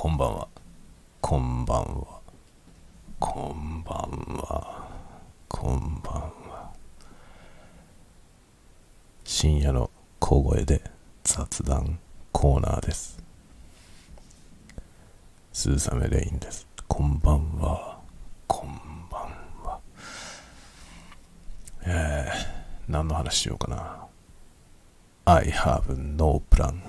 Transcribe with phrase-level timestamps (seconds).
[0.00, 0.48] こんばんは。
[1.20, 2.20] こんばんは。
[3.18, 4.88] こんばんは。
[5.48, 6.72] こんばんは。
[9.24, 9.90] 深夜の
[10.20, 10.80] 小声で
[11.24, 11.98] 雑談
[12.30, 13.18] コーナーです。
[15.52, 16.68] スーサメレインです。
[16.86, 17.98] こんばんは。
[18.46, 18.68] こん
[19.10, 19.22] ばん
[19.64, 19.80] は。
[21.82, 22.46] えー、
[22.86, 24.06] 何の話しようかな。
[25.24, 26.82] I have no plan.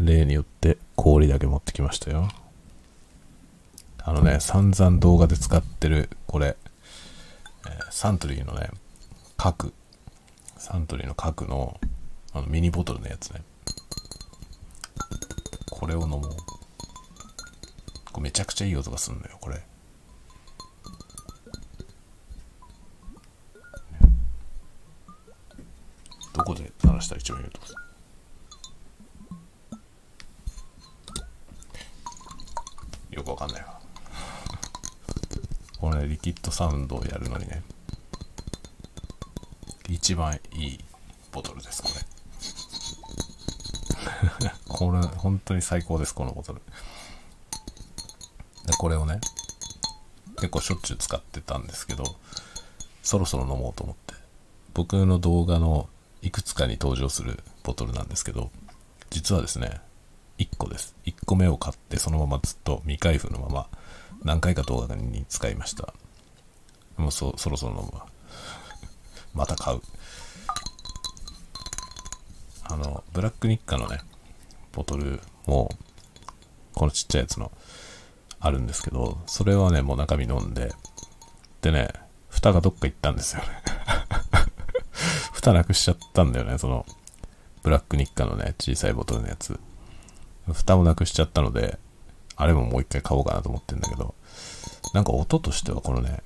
[0.00, 2.28] 例によって氷だけ持ってきましたよ。
[4.02, 6.56] あのね、散々動画で使ってる、これ、
[7.90, 8.70] サントリーのね、
[9.36, 9.72] 角、
[10.56, 11.78] サントリーの角の
[12.32, 13.42] あのミニボトルのやつね。
[15.70, 16.22] これを飲もう。
[18.12, 19.62] これめちゃくちゃいい音がするのよ、これ。
[26.32, 27.89] どこで鳴らしたら一番いい音がする？
[33.36, 33.78] くわかんないわ。
[35.80, 37.62] これね、リキッドサウンドをやるのにね、
[39.88, 40.80] 一番いい
[41.32, 41.94] ボトルです、これ。
[44.68, 46.60] これ、本当に最高です、このボトル。
[48.66, 49.20] で、これをね、
[50.36, 52.04] 結構しょっちゅう使ってたんですけど、
[53.02, 54.14] そろそろ飲もうと思って。
[54.74, 55.88] 僕の動画の
[56.22, 58.50] いくつかに登場するボトルなんですけど、
[59.10, 59.80] 実はですね、
[60.40, 60.96] 1個です。
[61.04, 63.68] 1個目を買ってそのままずっと未開封のまま
[64.24, 65.94] 何回か動画に使いました。
[66.96, 68.06] もうそそろそろ飲むわ。
[69.34, 69.80] また買う。
[72.64, 73.98] あの、ブラックニッカのね、
[74.72, 75.70] ボトルも、
[76.74, 77.50] このちっちゃいやつの、
[78.38, 80.72] あるんですけど、それはね、もう中身飲んで、
[81.60, 81.88] でね、
[82.28, 83.48] 蓋がどっか行ったんですよね。
[85.32, 86.86] 蓋なくしちゃったんだよね、その、
[87.62, 89.58] ブラックニッカのね、小さいボトルのやつ。
[90.52, 91.78] 蓋もなくしちゃったので、
[92.36, 94.14] あれももう一回買おうかなと思ってんだけど、
[94.94, 96.22] なんか音としてはこのね、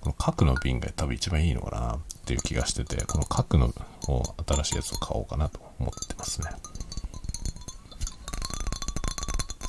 [0.00, 3.72] この角の瓶が多分一番いいのかなっていう気がしてて、この角の
[4.08, 6.48] を新しいやつを買おうかなと思ってますね。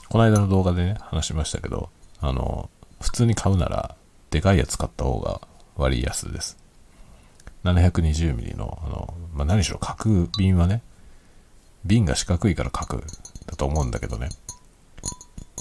[0.09, 2.69] この間の動画でね、話しましたけど、あの、
[2.99, 3.95] 普通に買うなら、
[4.29, 5.41] でかいやつ買った方が
[5.75, 6.57] 割安です。
[7.63, 10.81] 720ml の、あの、まあ、何しろ角瓶はね、
[11.85, 13.01] 瓶が四角いから角
[13.51, 14.29] だと思うんだけどね。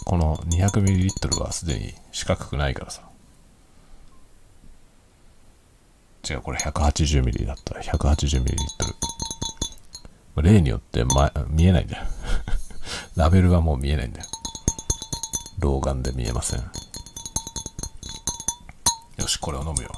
[0.06, 3.02] この 200ml はすでに四角くないからさ。
[6.28, 7.74] 違う、これ 180ml だった。
[7.80, 8.56] 180ml。
[10.42, 12.04] 例によって、ま、見えないんだよ。
[13.16, 14.26] ラベルはもう見えないんだよ。
[15.58, 16.60] 老眼で見えません。
[19.18, 19.90] よし、これを飲むよ。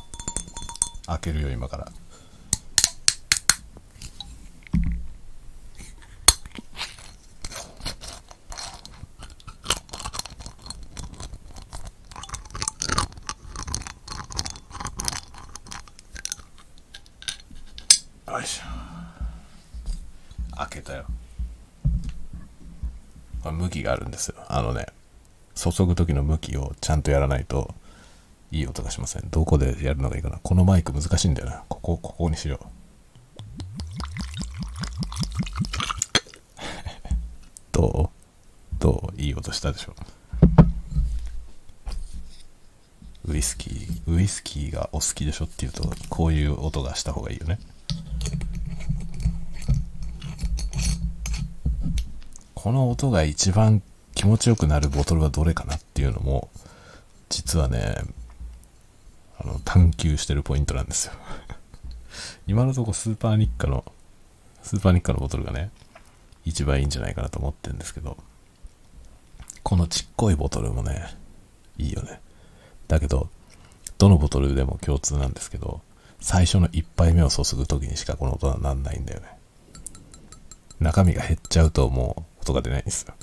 [1.06, 1.92] 開けるよ、今から。
[18.32, 20.56] よいしょ。
[20.56, 21.04] 開けたよ。
[23.42, 24.36] これ向きがあるんですよ。
[24.48, 24.86] あのね、
[25.54, 27.74] 注ぐ時の向きをちゃんとやらないと、
[28.50, 29.28] いい音がしません。
[29.30, 30.38] どこでやるのがいいかな。
[30.42, 31.62] このマイク難しいんだよな。
[31.68, 32.66] ここ、ここにしよう。
[37.72, 38.78] どう？
[38.78, 39.20] どう？
[39.20, 39.94] いい音したでしょ
[43.24, 47.58] ウイスキー、ウイスキーがお好きでしょっていうと、こういう音がした方がいいよね。
[52.62, 53.82] この音が一番
[54.14, 56.48] 気持ちよくなるボトルはどれかなっていうのも、
[57.28, 57.96] 実はね、
[59.40, 61.14] あの、探求してるポイントなんですよ。
[62.46, 63.84] 今のとこスーパーニッカの、
[64.62, 65.72] スーパーニッカのボトルがね、
[66.44, 68.16] 一番いいんじゃないかなと思ってるんですけど、
[69.64, 71.16] このちっこいボトルもね、
[71.78, 72.20] いいよね。
[72.86, 73.28] だけど、
[73.98, 75.80] どのボトルでも共通なんですけど、
[76.20, 79.26] 最初の一杯目を注ぐ時にしかこの音はなんないんだよね。
[80.78, 83.14] 中身が減っちゃうともう音が出ないんですよ。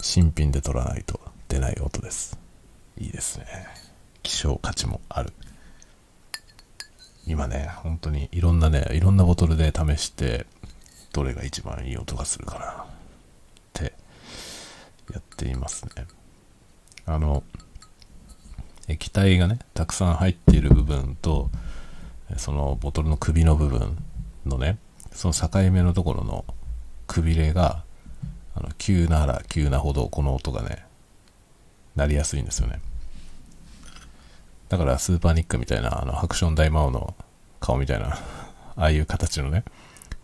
[0.00, 1.18] 新品で取らないと
[1.48, 2.38] 出ない音です。
[2.98, 3.46] いいですね。
[4.22, 5.32] 希少価値もある。
[7.26, 10.46] 今ね、本当にいろんなね、いろんなボトルで試して、
[11.12, 12.86] どれが一番いい音がするかなっ
[13.72, 13.94] て
[15.12, 16.06] やっていますね。
[17.06, 17.42] あの、
[18.88, 21.50] 液体がね、たくさん入っている部分と、
[22.36, 23.96] そのボトルの首の部分
[24.44, 24.78] のね、
[25.12, 26.44] その境目のところの
[27.12, 27.84] くびれが、
[28.54, 30.84] あの急なら急なほどこの音がね、
[31.94, 32.80] なりやすいんですよね。
[34.68, 37.14] だからスーパーニックみたいなあのハクション大魔王の
[37.60, 38.18] 顔みたいな、
[38.76, 39.64] ああいう形のね、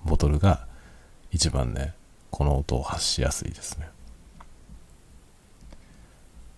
[0.04, 0.66] ボトルが
[1.30, 1.92] 一番ね、
[2.30, 3.90] この音を発しやすいですね。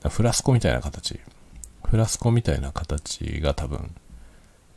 [0.09, 1.21] フラスコみたいな形。
[1.85, 3.95] フラスコみたいな形が多分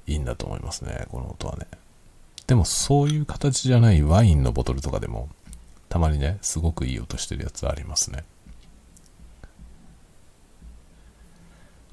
[0.07, 1.67] いいんだと思いますね、この音はね。
[2.47, 5.29] でもそういう形じゃないワインのボトルとかでも、
[5.93, 8.23] たまにね、すごくいい音してるやつありますね。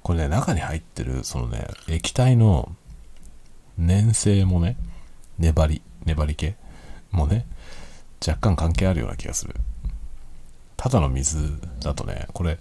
[0.03, 2.75] これね、中に入ってる、そのね、液体の
[3.77, 4.79] 粘性もね、
[5.39, 6.55] 粘り、粘り気
[7.11, 7.45] もね、
[8.27, 9.55] 若干関係あるような気がする。
[10.79, 12.59] ただの水だとね、これ、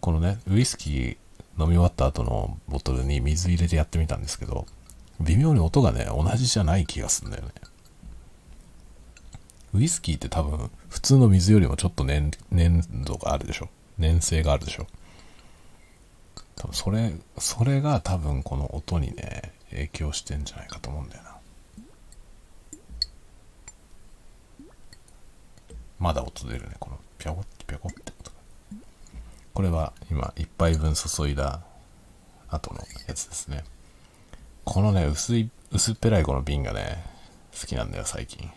[0.00, 1.16] このね、ウイスキー
[1.56, 4.66] 飲み終わった後のボトルに水入れてやってみたんですけど、
[5.20, 7.52] 微妙に音がね、同じじゃない気がするんだよね。
[9.74, 13.68] ウイスキーって多分、普通の水よりもちょっと粘、粘度があるでしょ？
[13.98, 14.86] 粘性があるでしょ？
[16.54, 21.34] 多分それ、それが多分この音にね、影響してんじゃないかと思うんだよな。
[25.98, 28.36] まだ音出るね、このピョコッピョコって音が。
[29.54, 31.62] これは今、一杯分注いだ
[32.48, 33.64] 後のやつですね。
[34.64, 37.04] このね、薄い、薄っぺらいこの瓶がね、
[37.60, 38.48] 好きなんだよ、最近。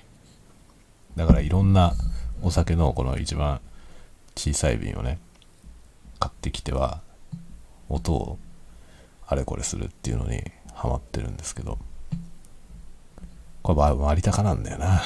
[1.18, 1.96] だからいろんな
[2.44, 3.60] お酒のこの一番
[4.36, 5.18] 小さい瓶をね、
[6.20, 7.02] 買ってきては、
[7.90, 8.38] 音を
[9.26, 10.44] あれこれするっていうのに
[10.74, 11.80] ハマってるんですけど、
[13.64, 15.02] これ割高なんだよな。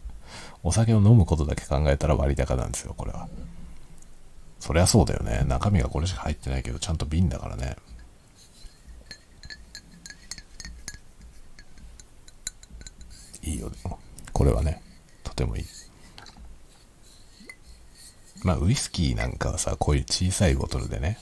[0.62, 3.26] お酒を飲むことだけ考えたら割高なんですよ、これは。
[4.60, 5.42] そりゃそうだよね。
[5.48, 7.76] 中身がこれしか入ってないけど、ちゃんと瓶だからね。
[13.42, 13.72] いいよ、
[14.34, 14.82] これはね、
[15.36, 15.64] てもいい。
[18.42, 21.18] まあ、ウイスキーなんかはさ、こういう小さいボトルでね、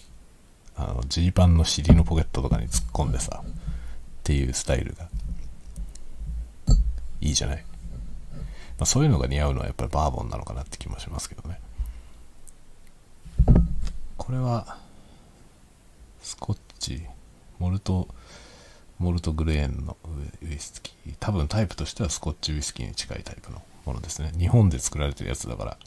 [0.76, 3.50] あの、ジーパンの尻のポケットとかに突っ込んでさ、っ
[4.22, 5.08] ていうスタイルが、
[7.20, 7.64] いいじゃない。
[8.78, 11.60] まあ、そういうのが似合うのはやっぱりバーボンなのかなって気もしますけどね。
[14.16, 14.78] これは、
[16.22, 17.02] スコッチ、
[17.58, 18.08] モルト、
[18.98, 19.96] モルトグレーンの
[20.42, 21.14] ウイスキー。
[21.20, 24.32] 多分タイプとしてはスコッチウイスキーに近いタイプのものですね。
[24.38, 25.78] 日本で作られてるやつだから、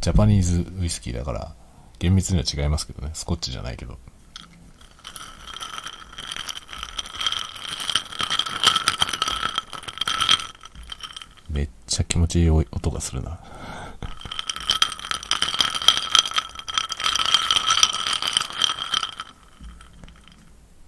[0.00, 1.54] ジャパニーズウイスキーだから、
[1.98, 3.10] 厳密には違いますけどね。
[3.14, 3.98] スコッチじゃないけど。
[11.50, 13.38] めっちゃ気持ちいい音がするな。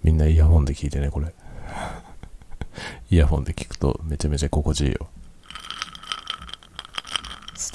[0.03, 1.33] みんなイヤホンで聞いてね、これ。
[3.09, 5.07] イヤホンで聞くとめちゃめちゃ心地いいよ。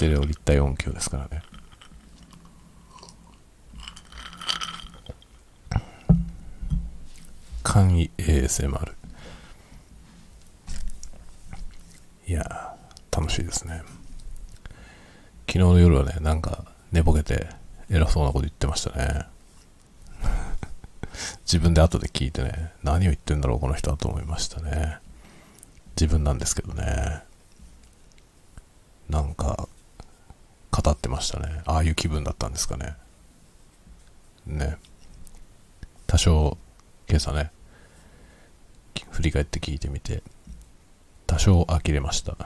[0.02, 1.42] ステレオ立体音響ですからね。
[7.62, 8.94] 簡易 ASMR。
[12.26, 12.74] いや
[13.12, 13.84] 楽しいですね。
[15.46, 17.46] 昨日の夜はね、なんか寝ぼけて
[17.88, 19.26] 偉そうなこと言ってましたね。
[21.46, 24.98] 自分で後で聞いてね、何を言ってんだろう、この人はと思いましたね。
[25.94, 27.22] 自分なんですけどね。
[29.08, 29.68] なんか、
[30.72, 31.62] 語ってましたね。
[31.66, 32.96] ああいう気分だったんですかね。
[34.46, 34.78] ね。
[36.06, 36.56] 多少、
[37.08, 37.52] 今朝ね、
[39.10, 40.22] 振り返って聞いてみて、
[41.26, 42.36] 多少呆れました。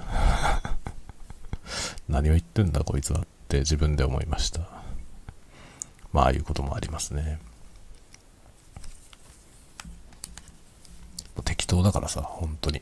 [2.09, 4.61] 何を言ってんだこいつはって自分で思いました。
[6.13, 7.39] まあ、ああいうこともありますね。
[11.45, 12.81] 適当だからさ、本当に。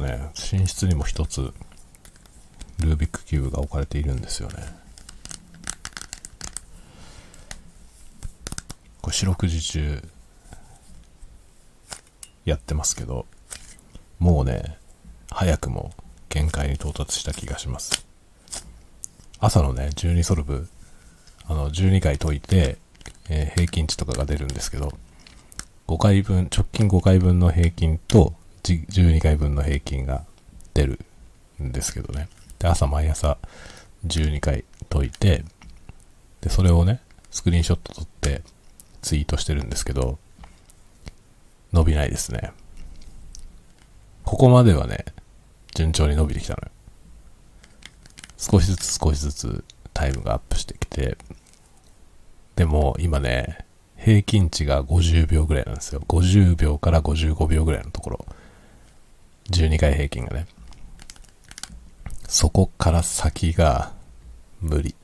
[0.00, 1.52] ね、寝室にも一つ、
[2.80, 4.56] ルービックキューブが置かれているんですよね。
[9.00, 10.02] これ四六時中
[12.44, 13.26] やってますけど、
[14.18, 14.76] もうね、
[15.30, 15.92] 早くも
[16.28, 18.06] 限界に到達した気がします。
[19.38, 20.68] 朝のね、12ソルブ、
[21.46, 22.78] あの、12回解いて、
[23.28, 24.92] えー、平均値とかが出るんですけど、
[25.86, 30.24] 5回分、直近5回分の平均と、12回分の平均が
[30.74, 31.00] 出る
[31.62, 32.28] んですけどね。
[32.60, 33.38] で、朝毎朝
[34.06, 35.44] 12回解いて、
[36.40, 37.00] で、それをね、
[37.30, 38.42] スクリーンショット撮って
[39.02, 40.18] ツイートしてるんですけど、
[41.72, 42.52] 伸びないですね。
[44.24, 45.06] ここまではね、
[45.74, 46.70] 順調に伸びてきたのよ。
[48.36, 51.16] 少しずつ少しずつタイムがアップしてきて、
[52.56, 53.64] でも今ね、
[53.96, 56.02] 平均値が50秒ぐらいなんですよ。
[56.08, 58.26] 50秒から55秒ぐらいのところ。
[59.50, 60.46] 12回平均がね。
[62.30, 63.92] そこから先が
[64.60, 64.94] 無理。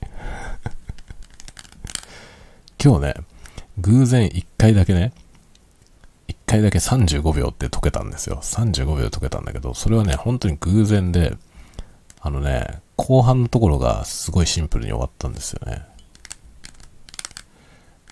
[2.82, 3.14] 今日ね、
[3.78, 5.12] 偶然1回だけね、
[6.28, 8.38] 1回だけ35秒って解けたんですよ。
[8.42, 11.36] 35秒で解けたんだけど、それはね、本当に偶然で、
[12.20, 15.82] あのね、後半のところがすごいシンプルに終わったんですよね。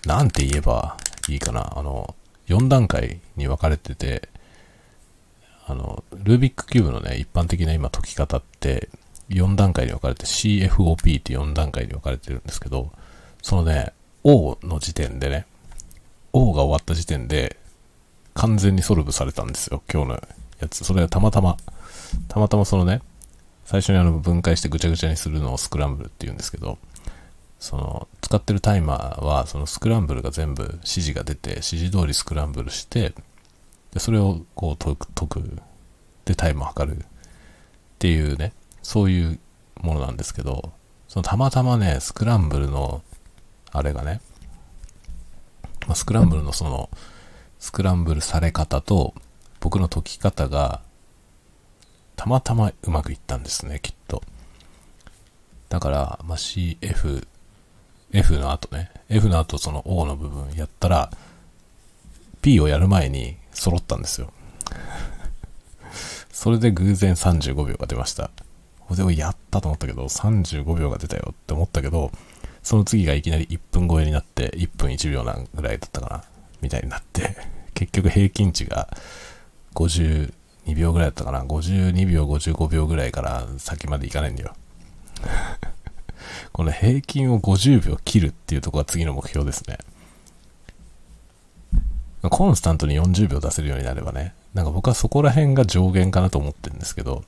[0.05, 0.97] なんて言えば
[1.29, 1.71] いいかな。
[1.77, 2.15] あの、
[2.47, 4.27] 4段階に分かれてて、
[5.67, 8.89] あの、ルービックキューブのね、一般的な今解き方って、
[9.29, 12.91] 4段階に分かれて CFOP って4段階に分かれてるんですけど、
[13.41, 15.45] そのね、O の時点でね、
[16.33, 17.57] O が終わった時点で、
[18.33, 20.13] 完全にソルブされたんですよ、今日の
[20.59, 20.83] やつ。
[20.83, 21.57] それはたまたま、
[22.27, 23.01] たまたまそのね、
[23.65, 26.77] 最初にあの分解してぐちゃぐちゃにするのをスクランブルって言うんですけど、
[27.59, 33.13] その、使ってるタイマーは、そのスクランブルが全部指示が出て、指示通りスクランブルして、
[33.91, 35.61] で、それをこう解く、解く。
[36.25, 36.97] で、タイムを測る。
[36.97, 37.03] っ
[37.97, 38.53] ていうね、
[38.85, 39.39] そういう
[39.81, 40.71] ものなんですけど、
[41.07, 43.01] そのたまたまね、スクランブルの、
[43.71, 44.21] あれがね、
[45.87, 46.91] まあ、スクランブルのその、
[47.57, 49.15] スクランブルされ方と、
[49.59, 50.81] 僕の解き方が、
[52.15, 54.21] たまたまうまくいったんですね、きっと。
[55.67, 57.25] だから、まあ、CF、
[58.13, 61.09] F の後ね、F の後その O の部分やったら、
[62.43, 64.31] P をやる前に揃ったんですよ。
[66.31, 68.29] それで偶然35秒が出ました。
[68.93, 72.11] でもやったと思ったけど、35秒が出たよって思ったけど、
[72.61, 76.23] その次がいきなり1分超えになって、1分1秒なんぐらいだったかな、
[76.61, 77.35] みたいになって、
[77.73, 78.95] 結局平均値が
[79.73, 80.31] 52
[80.75, 84.55] 秒ぐらいだったかな、52秒、55秒ぐらいから先までいかないんだよ。
[86.51, 89.77] この平均を50秒切るっていうとこが次の目標ですね。
[92.29, 97.23] コンスタントに40秒出せるようになればね、なんか僕はそこら辺が上限かなと思ってるんですけど、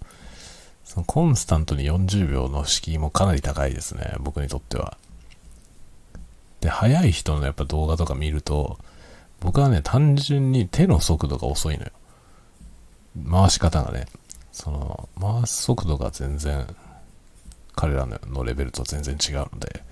[0.88, 4.98] そのコンスタントに40秒の敷居もかなり高いですね、僕にとっては。
[6.62, 8.79] で、速い人のやっぱ動画とか見ると、
[9.41, 11.91] 僕はね、単純に手の速度が遅いのよ。
[13.29, 14.06] 回し方がね、
[14.53, 16.74] その、回す速度が全然、
[17.75, 19.84] 彼らのレベルと全然違うので、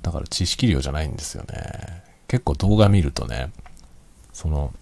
[0.00, 2.04] だから知識量じゃないんですよね。
[2.26, 3.52] 結構動画見るとね、
[4.32, 4.72] その、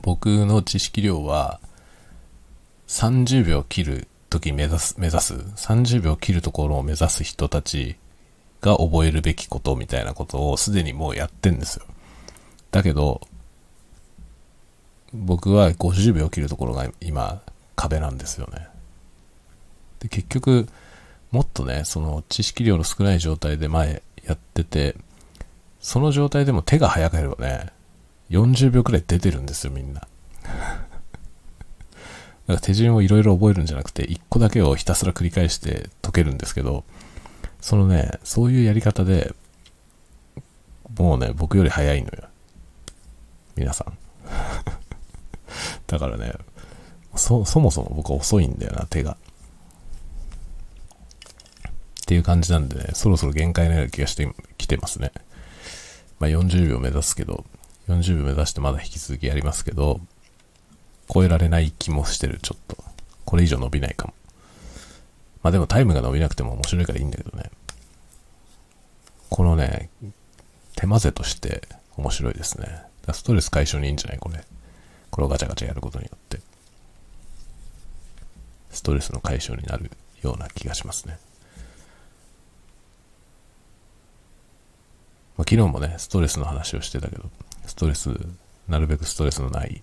[0.00, 1.60] 僕の知識量は、
[2.88, 7.96] 30秒切る時目指す、目指す、30秒切るところを目指す人たち
[8.60, 11.84] が覚えるべきことみたいなことをすでにもうやってんですよ。
[12.70, 13.20] だけど、
[15.12, 17.40] 僕は50秒切るところが今
[17.76, 18.66] 壁なんですよね。
[20.00, 20.66] で、結局、
[21.30, 24.96] もっとね、その知識量の少ない状態で前やってて、
[25.80, 27.70] その状態でも手が速ければね、
[28.30, 30.08] 40秒くらい出てるんですよ、みんな。
[32.48, 36.82] だか手順をいろいろ覚えるんじゃなくて、1個だけをひたすら繰り返して解けるんですけど、
[37.60, 39.34] そのね、そういうやり方で、
[40.96, 42.24] もうね、僕より早いのよ。
[43.54, 43.92] 皆さん。
[45.86, 46.32] だからね、
[47.16, 49.12] そ、そもそも僕は遅いんだよな、手が。
[49.12, 49.16] っ
[52.06, 54.26] ていう感じなんでね、そろそろ限界のような気がして
[54.56, 55.12] きてますね。
[56.18, 57.44] まあ、40秒目指すけど、
[57.88, 60.00] 40秒目指してまだ引き続きやりますけど、
[61.12, 62.76] 超えられない気もしてる、ちょっと。
[63.24, 64.14] これ以上伸びないかも。
[65.42, 67.50] まあでもタイムが伸びなくても面白いからいいんだけどね。
[69.30, 69.90] このね、
[70.76, 71.62] 手混ぜとして
[71.96, 72.82] 面白いですね。
[73.12, 74.18] ストレス解消にいいんじゃない？
[74.18, 74.44] これ。
[75.10, 76.40] これをガチャガチャやることによって。
[78.70, 79.90] ストレスの解消になる
[80.22, 81.18] ような気がしますね。
[85.36, 87.30] まあ、昨日もね、ストレスの話をしてたけど、
[87.66, 88.10] ストレス、
[88.68, 89.82] なるべくストレスのない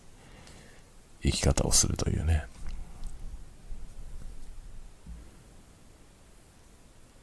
[1.25, 2.45] 生き方をするというね。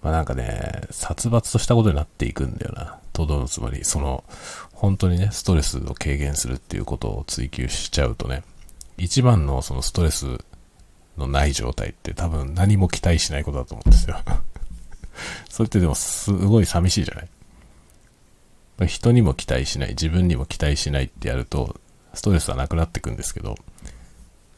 [0.03, 2.99] まあなんかね、殺伐としたことになっていくんだよな。
[3.13, 4.25] とどのつまり、その、
[4.73, 8.43] 本当にね、ストレスを軽減するっていうことを追求しちゃうとね、
[8.99, 10.39] 一番のそのストレス
[11.17, 14.19] のない状態って多分何も期待しないことだと思うんですよ。
[15.49, 17.29] それってでもすごい寂しいじゃない
[18.87, 21.81] 人にも期待しない、自分にも期待しないってやると、
[22.15, 23.57] ストレスはなくなっていくんですけど、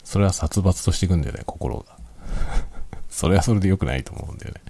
[0.05, 1.97] それは殺伐としていくんだよね、心が。
[3.09, 4.61] それはそれで良くないと思うんだよね。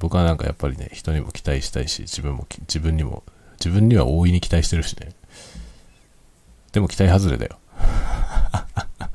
[0.00, 3.22] 僕はなんかやっぱりね、人にも期待したいし、自分も、自分にも、
[3.58, 5.12] 自分には大いに期待してるしね。
[6.72, 7.58] でも期待外れだよ。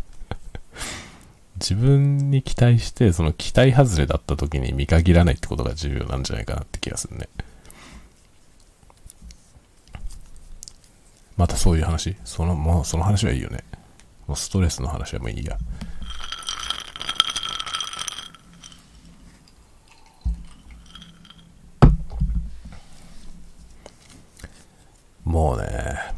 [1.59, 7.27] 自分に期待して、その期待外れだった時に見限らないってことが重要なんじゃないかなって気がするね。
[11.35, 12.15] またそういう話？
[12.23, 13.63] その、もうその話はいいよね。
[14.27, 15.57] もうストレスの話はもういいや。
[25.23, 26.13] もうね、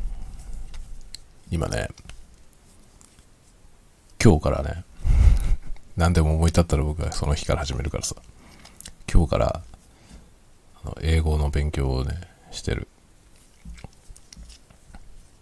[1.49, 1.89] 今ね、
[4.23, 4.83] 今日からね、
[5.97, 8.15] 何でも思い立ったら僕はその日から始めるからさ、
[9.11, 9.61] 今日から
[11.01, 12.21] 英語の勉強をね、
[12.51, 12.87] してる。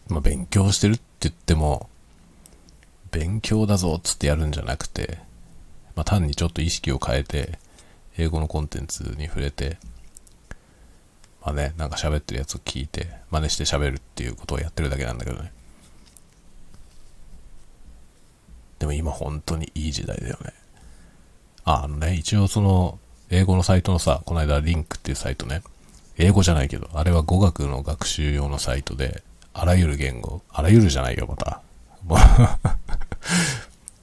[0.07, 1.89] まあ、勉強してるって言っても、
[3.15, 5.19] 勉強だぞっつってやるんじゃなくて、
[5.95, 7.59] まあ、単にちょっと意識を変えて、
[8.17, 9.77] 英語のコンテンツに触れて、
[11.41, 15.53] まあね、なんか喋ってるやつを聞いて、真似して喋るっていうことをやってるだけなんだけどね。
[18.79, 20.51] でも今本当にいい時代だよね。
[21.63, 25.61] あ、あのね、一応その、英語のサイトのさ、この間リンクっていうサイトね、
[26.17, 31.61] 英語じゃないけど、あれは語学の学習用のサイトで、あらゆる言語、あらゆるじゃないよ、また。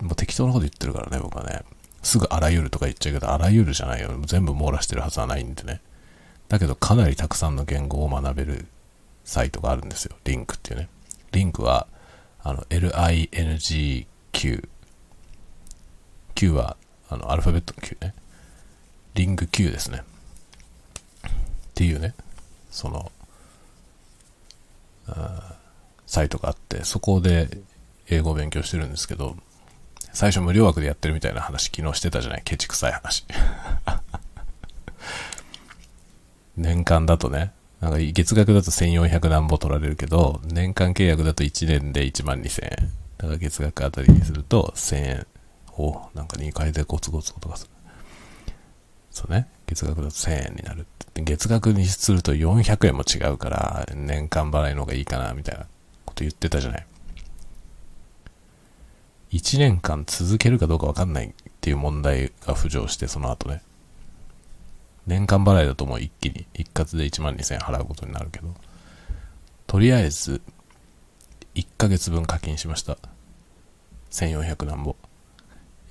[0.02, 1.62] もう適当なこと言ってるからね、僕はね。
[2.02, 4.10] すぐあらゆるとか言っちゃうけど、あらゆるじゃないよ。
[4.26, 5.80] 全部網羅してるはずはないんでね。
[6.48, 8.66] だけど、かなりたくさんの言語を学べる
[9.24, 10.16] サイトがあるんですよ。
[10.24, 10.88] リンクっていうね。
[11.30, 11.86] リンクは、
[12.42, 14.06] あの、LINGQ。
[16.34, 16.76] Q は、
[17.08, 18.14] あの、アルファベットの Q ね。
[19.14, 20.02] リング Q ですね。
[20.02, 21.30] っ
[21.74, 22.14] ていうね、
[22.70, 23.12] その、
[26.06, 27.48] サイトがあって、そこで
[28.08, 29.36] 英語を勉強してるんですけど、
[30.12, 32.42] 最初無料枠でやってるみたいな話昨日してたじゃない？
[32.44, 33.24] ケチくさい話。
[36.56, 42.70] 年間だとね、なんか月額だと1400何ぼ取られるけど、年間契約だと1年で1万2000円。
[43.18, 45.26] だから月額あたりにすると1000円。
[45.78, 47.70] おなんか2回でゴツゴツとかする。
[49.10, 49.48] そうね。
[49.66, 50.86] 月額だと1000円になる。
[51.14, 55.64] 月額にすると400円も違うから、年間払いの方がいいかな、みたいな
[56.04, 56.86] こと言ってたじゃない？
[59.32, 63.62] 1年間続けるかどうかわかんないっていう問題が浮上して、その後ね。
[65.06, 68.54] 年間払いだともう一気に、一括で1万2000円払うことになるけど、
[69.66, 70.42] とりあえず、
[71.54, 72.98] 1ヶ月分課金しました。
[74.10, 74.96] 1400何ぼ。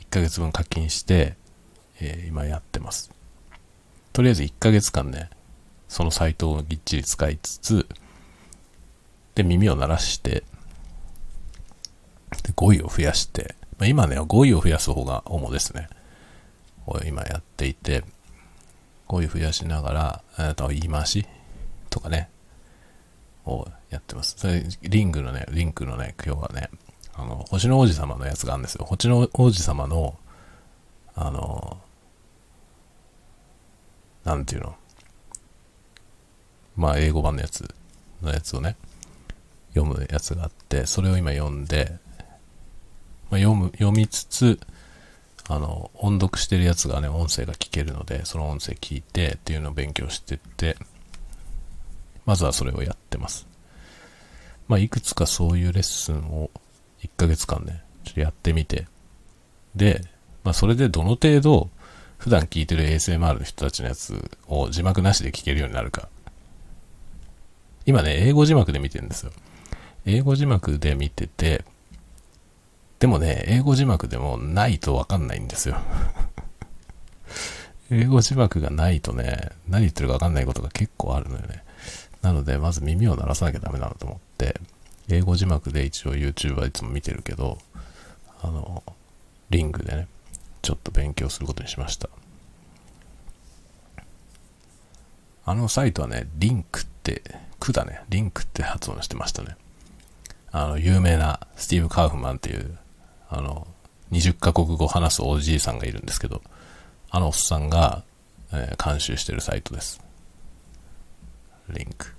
[0.01, 1.35] 1ヶ月分課金して、
[1.99, 3.11] えー、今やってます。
[4.13, 5.31] とりあえず1ヶ月間ね、
[5.87, 7.87] そのサイトをぎっちり使いつつ、
[9.33, 10.43] で、耳を鳴らして、
[12.43, 15.89] で語彙を増やして、まあ、今ね、語彙を増やす方が主ですね。
[16.87, 18.03] を今やっていて、
[19.07, 21.25] 語彙増やしながら、えー、と言い回し
[21.89, 22.29] とかね、
[23.45, 24.35] をやってます。
[24.37, 26.69] それ、リングのね、リンクのね、今日はね、
[27.13, 28.85] あの、星の王子様のやつがあるんですよ。
[28.85, 30.17] 星の王子様の、
[31.13, 31.77] あの、
[34.23, 34.75] なんていうの？
[36.77, 37.67] まあ、英語版のやつ
[38.21, 38.77] のやつをね、
[39.73, 41.97] 読むやつがあって、それを今読んで、
[43.31, 44.59] まあ、読む、読みつつ、
[45.47, 50.77] あの、音読してるやつがね、音声が聞けるので、その音声聞いてっていうのを勉強してって、
[52.25, 53.47] まずはそれをやってます。
[54.67, 56.51] まあ、いくつかそういうレッスンを
[57.01, 58.85] 1ヶ月間ね、ちょっとやってみて、
[59.75, 60.01] で、
[60.43, 61.69] まあ、それでどの程度、
[62.17, 66.07] 普段聞いてる ASMR の人たちのやつを字幕なしで聞けるようになるか。
[67.85, 69.31] 今ね、英語字幕で見てるんですよ。
[70.05, 71.65] 英語字幕で見てて、
[73.01, 75.75] でもね、英語字幕でもないとわかんないんですよ。
[77.89, 81.63] 英語字幕がないとね、何言ってるかわかんないことが結構あるのよね。
[82.21, 84.61] なので、まず耳を鳴らさなきゃダメだなと思って、
[85.09, 87.57] 英語字幕で一応 YouTube はいつも見てるけど、
[88.43, 88.83] あの、
[89.49, 90.07] リングでね、
[90.61, 92.07] ちょっと勉強することにしました。
[95.43, 97.23] あのサイトはね、リンクって、
[97.59, 99.57] 区だね、リンクって発音してましたね。
[100.51, 102.77] あの、有名なスティーブ・カウフマンっていう
[103.31, 103.65] あの、
[104.11, 106.41] 20カ国語話すおじいさんがいるんですけど、
[107.09, 108.03] あのおっさんが、
[108.51, 110.01] えー、監修してるサイトです。
[111.69, 112.13] リンク。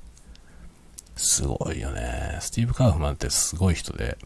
[1.14, 2.38] すごいよね。
[2.40, 4.16] スティーブ・カーフマンってすごい人で、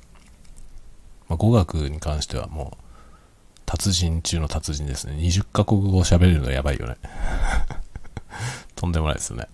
[1.29, 2.85] まあ、語学に関してはもう、
[3.67, 5.15] 達人中の達人ですね。
[5.15, 6.97] 20カ国語喋れるのやばいよね。
[8.77, 9.49] とんでもないですよね。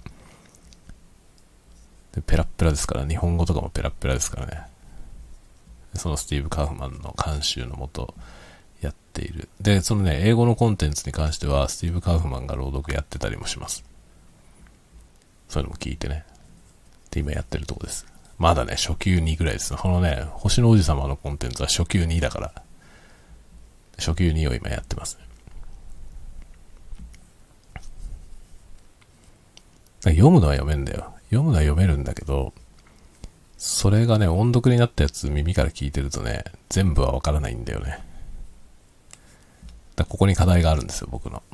[2.13, 4.72] で、ペラッペラですから、日本語とかもペラッペラですからね。
[5.95, 8.15] そのスティーブ・カーフマンの監修のもと
[8.81, 9.49] やっている。
[9.61, 13.85] で、そのね、英語のコンテンツに関しては、スティーブ・カーフマンが朗読やってたりもします。
[15.49, 16.25] そういうのも聞いてね。
[17.11, 18.07] で、今やってるとこです。
[18.39, 19.75] まだね、初級2ぐらいです。
[19.77, 22.53] このね、星の王子様のコンテンツは初級2だから、
[23.99, 25.19] 初級2を今やってます
[30.05, 30.13] ね。
[30.15, 31.15] 読むのは読めんだよ。
[31.27, 32.53] 読むのは読めるんだけど、
[33.65, 38.01] それがね、音読になったやつ耳から聞いてるとね、全部はわからないんだよね。
[39.95, 41.45] だここに課題があるんですよ、僕の。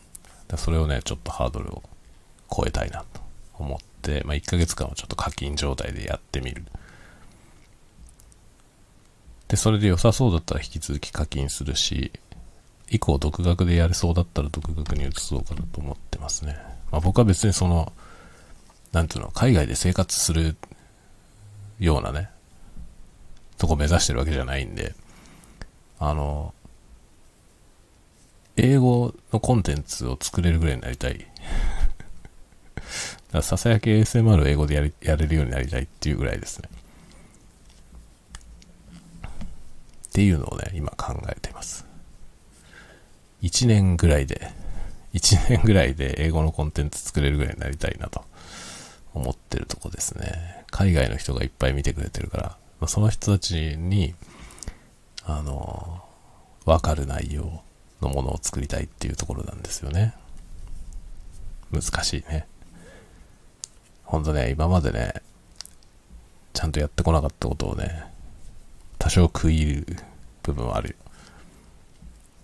[0.48, 1.82] だそれをね、ちょっとハードルを
[2.50, 3.20] 超えたいなと
[3.58, 6.64] 思って、まあ、1ヶ月間はちょっと課金状態でやってみる。
[9.48, 12.10] で、それで良さそうだったら引き続き課金するし、
[12.88, 16.56] 以降独学でやれそうだったら独学に移そうかなと思ってますね。
[16.90, 17.92] まあ僕は別にその、
[18.92, 20.56] なんていうの、海外で生活する
[21.78, 22.30] ようなね、
[23.56, 24.94] とこ目指してるわけじゃないんで、
[25.98, 26.54] あの、
[28.56, 31.26] 英語のコンテンツを作れるぐらいになりたい。
[33.42, 36.68] ささやき ASMR を英語でやりやれるようになりたいっていうぐらいですね。
[40.08, 41.86] っていうのをね、今考えています。
[43.42, 44.50] 1年ぐらいで、
[45.14, 48.24] 1年ぐらいで英語のコンテンツ作れるぐらいになりたいなと
[49.14, 50.57] 思ってるとこですね。
[50.70, 52.44] 海外の人がいっぱい見てくれてるから、
[52.80, 54.14] まあ、その人たちに、
[55.24, 56.02] あの、
[56.64, 57.62] わかる内容
[58.00, 60.14] のものを作りたいっていうところなんですよね。
[61.72, 62.46] 難しいね。
[64.04, 65.14] ほんとね、今までね、
[66.54, 68.04] ちゃんとやってこなかったことをね、
[68.98, 69.96] 多少食い入る
[70.42, 70.94] 部分はあるよ。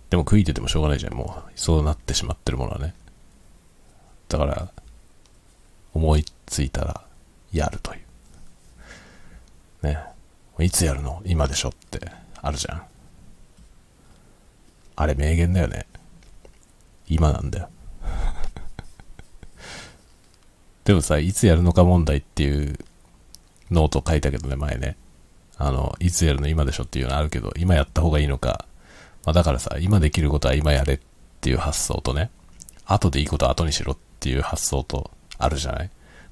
[0.09, 1.51] でも食いててもしょうがないじゃん、もう。
[1.55, 2.93] そうなってしまってるものはね。
[4.29, 4.69] だから、
[5.93, 7.01] 思いついたら、
[7.51, 8.04] やるという。
[9.85, 9.97] ね。
[10.59, 11.21] いつやるの？
[11.25, 11.99] 今でしょって
[12.41, 12.83] あるじゃん。
[14.95, 15.85] あれ名言だよね。
[17.07, 17.69] 今なんだよ。
[20.85, 22.77] でもさ、いつやるのか問題っていう
[23.71, 24.97] ノート書いたけどね、前ね。
[25.57, 26.47] あの、いつやるの？
[26.47, 28.65] 今でしょっていうのあるけど、今やった方がいいのか。
[29.25, 30.99] まあ、だからさ、今できることは今やれっ
[31.41, 32.29] ていう発想とね、
[32.85, 35.89] 後でいいことは後にしろっていう発想とあるじゃない？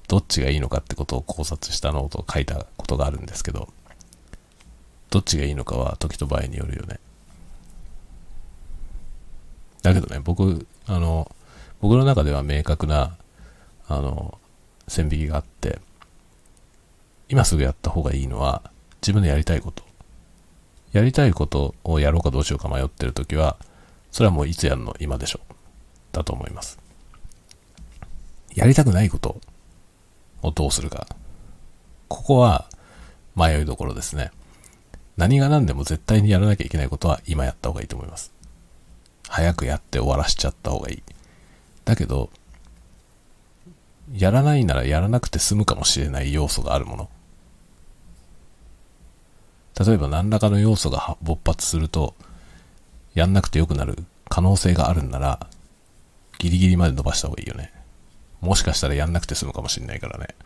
[0.08, 3.68] どっちがいいのかってことを考察したノートを書いたことがあるんですけど、
[5.10, 6.98] どっちがいいのかは時と場合によるよね。
[9.82, 11.30] だけどね、僕、あの、
[11.80, 13.16] 僕の中では明確な、
[13.86, 14.38] あの、
[14.88, 15.78] 線引きがあって、
[17.28, 18.62] 今すぐやった方がいいのは、
[19.02, 19.84] 自分でやりたいこと。
[20.92, 23.56] やりたいことをやろうかどうしようか迷ってるときは、
[24.10, 25.40] それはもういつやるの今でしょ。
[26.12, 26.78] だと思います。
[28.54, 29.40] やりたくないこと
[30.46, 31.06] をどうするか。
[32.08, 32.68] ここは
[33.34, 34.30] 迷いどころですね。
[35.16, 38.32] 何が何でも絶対にやらなきゃいけないことは今やった方がいいと思います。
[39.28, 41.02] 早くやって終わらしちゃった方がいい。
[41.84, 42.30] だけど、
[44.12, 47.10] やらないならやらなくて済むかもしれない要素があるもの。
[49.84, 52.14] 例えば何らかの要素が勃発すると、
[53.14, 55.48] やんなくてよくなる可能性があるんなら、
[56.38, 57.72] ギリギリまで伸ばした方がいいよね。
[58.44, 60.28] もしかしたらやんなくて済むかもしれないからね。
[60.30, 60.36] っ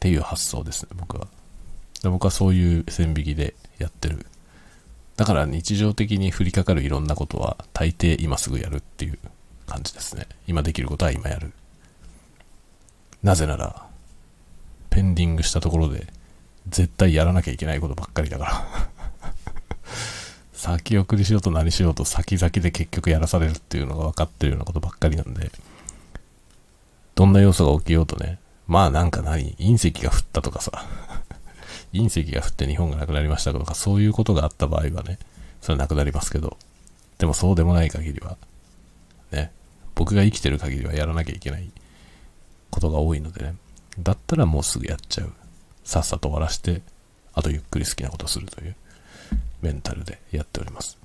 [0.00, 1.26] ていう発想ですね、僕は。
[2.02, 4.26] で僕はそういう線引きでやってる。
[5.16, 9.18] だから日常的に降りかかるいろんなことは大抵今すぐやるっていう
[9.66, 10.26] 感じですね。
[10.46, 11.52] 今できることは今やる。
[13.22, 13.84] なぜなら、
[14.90, 16.06] ペンディングしたところで
[16.68, 18.66] 絶対やらなきゃいけないことばっかりだから
[20.52, 25.50] 先送りしようと何しようと先々で結局やらされるっていうのが分かってるようなことばっかりなんで、
[27.18, 30.86] どんな要素が起きようとね、まあなんか何、隕石が降ったとかさ、
[31.92, 35.18] 隕石が降って日本がなくなりましたとか、そういうことがあった場合はね、
[35.60, 36.56] それはなくなりますけど、
[37.18, 38.36] でもそうでもない限りは、
[39.32, 39.50] ね、
[39.96, 41.68] 僕が生きてる限りはやらなきゃいけない。
[42.70, 43.56] ことが多いのでね、
[43.98, 45.32] だったらもうすぐやっちゃう。
[45.82, 46.82] さっさと終わらして、
[47.34, 48.76] あとゆっくり好きなことするという。
[49.60, 50.96] メンタルでやっております。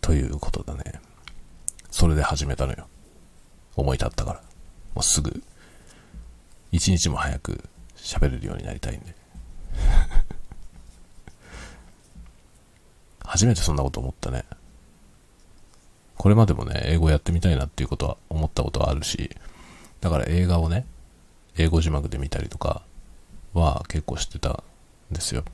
[0.00, 1.01] ということだね。
[2.02, 2.88] それで始めたのよ。
[3.76, 4.40] 思い立ったから。
[4.92, 5.40] もうすぐ、
[6.72, 7.62] 一日も早く
[7.94, 9.14] 喋れるようになりたいんで。
[13.22, 14.44] 初めてそんなこと思ったね。
[16.16, 19.30] これまでもね、英語やってみたいなっていうことは思ったことはあるし、
[20.00, 20.84] だから映画をね、
[21.56, 22.82] 英語字幕で見たりとか
[23.54, 24.64] は結構してたん
[25.12, 25.44] ですよ。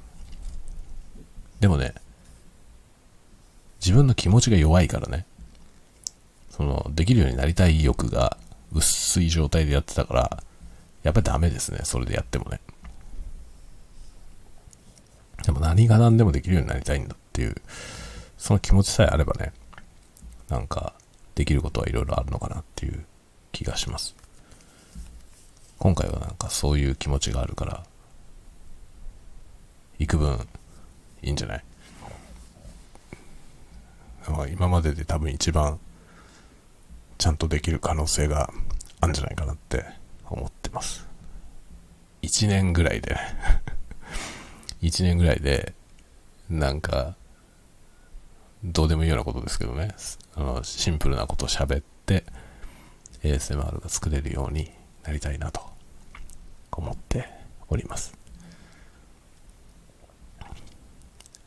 [1.60, 1.92] でもね、
[3.80, 5.26] 自分の気持ちが弱いからね、
[6.58, 8.36] その、できるようになりたい意欲が
[8.72, 10.42] 薄い状態でやってたから、
[11.02, 12.60] やっぱりダメですね、それでやってもね。
[15.44, 17.54] でも何が何でもできるようになりたいんだっていう、
[18.36, 19.52] その気持ちさえあればね、
[20.48, 20.92] なんか、
[21.34, 23.06] できることはいろいろあるのかなっていう
[23.52, 24.16] 気がします。
[25.78, 27.84] 今回はなんかそういう気持ちがあるから、
[30.00, 30.48] 幾分
[31.22, 31.64] いいんじゃない？
[34.52, 35.78] 今までで多分一番
[37.18, 38.50] ちゃんとできる可能性が
[39.00, 39.84] あるんじゃないかなって
[40.30, 41.06] 思ってます。
[42.22, 43.16] 1年ぐらいで
[44.82, 45.74] 1年ぐらいで、
[46.48, 47.16] なんか、
[48.64, 49.94] どうでもいいようなことですけどね、
[50.34, 52.24] あのシンプルなことを喋って、
[53.22, 54.70] ASMR が作れるように
[55.02, 55.60] なりたいなと
[56.72, 57.28] 思って
[57.68, 58.16] おります。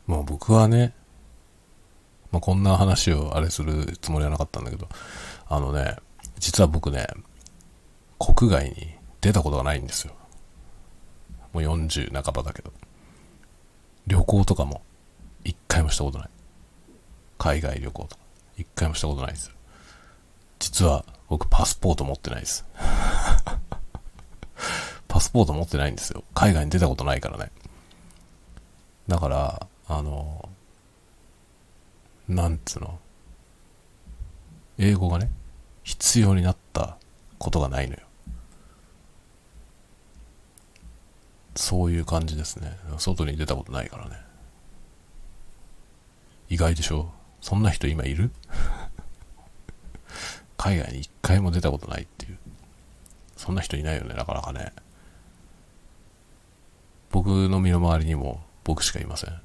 [0.06, 0.94] もう僕はね、
[2.30, 4.88] まあ、こんな話をあれするつもりはなかったんだけど、
[5.54, 5.96] あのね、
[6.38, 7.06] 実は僕ね、
[8.18, 10.14] 国外に出たことがないんですよ。
[11.52, 12.72] もう40半ばだけど。
[14.06, 14.80] 旅行とかも
[15.44, 16.28] 一回もしたことない。
[17.36, 18.22] 海外旅行とか
[18.56, 19.52] 一回もしたことないですよ。
[20.58, 22.64] 実は僕パスポート持ってないです。
[25.06, 26.24] パスポート持ってないんですよ。
[26.32, 27.52] 海外に出たことないからね。
[29.06, 30.48] だから、あの、
[32.26, 32.98] なんつうの、
[34.78, 35.30] 英語がね、
[35.82, 36.96] 必要になった
[37.38, 38.00] ことがないのよ。
[41.54, 42.78] そういう感じですね。
[42.98, 44.16] 外に出たことないからね。
[46.48, 47.10] 意外でしょ？
[47.40, 48.30] そんな人今いる？
[50.56, 52.38] 海外に一回も出たことないっていう。
[53.36, 54.72] そんな人いないよね、なかなかね。
[57.10, 59.40] 僕の身の回りにも僕しかいません。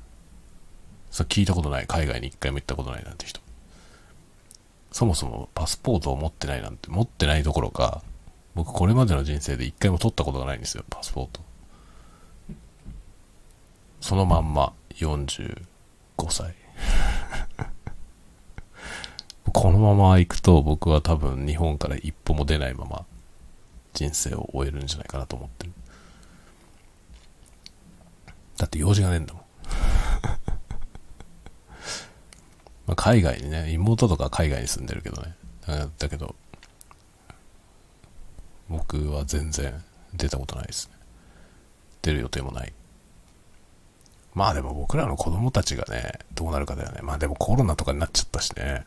[1.12, 1.88] それ聞いたことない。
[1.88, 3.41] 海外に一回も行ったことないなんて人。
[4.91, 8.02] そもそもパスポートを持ってないなんて、持ってないどころか、
[8.56, 11.41] 僕これまでの人生で一回も取ったことがないんですよ、パスポート。
[14.02, 15.65] そのまんま45
[16.30, 16.56] 歳。
[19.54, 23.06] このまま行くと僕は多分日本から一歩も出ないまま
[23.93, 25.73] 人生を終えるんじゃないかなと思ってる。
[28.58, 29.43] だって用事がねえんだもん。
[32.88, 35.36] まあ海外にね、妹とか海外に住んでるけどね。
[36.00, 36.36] だけど、
[38.69, 40.95] 僕は全然出たことないですね。
[42.02, 42.73] 出る予定もない。
[44.34, 47.02] まあでも僕らの子供たちがね、どうなるかだよね。
[47.02, 48.86] まあでもコロナとかになっちゃったしね。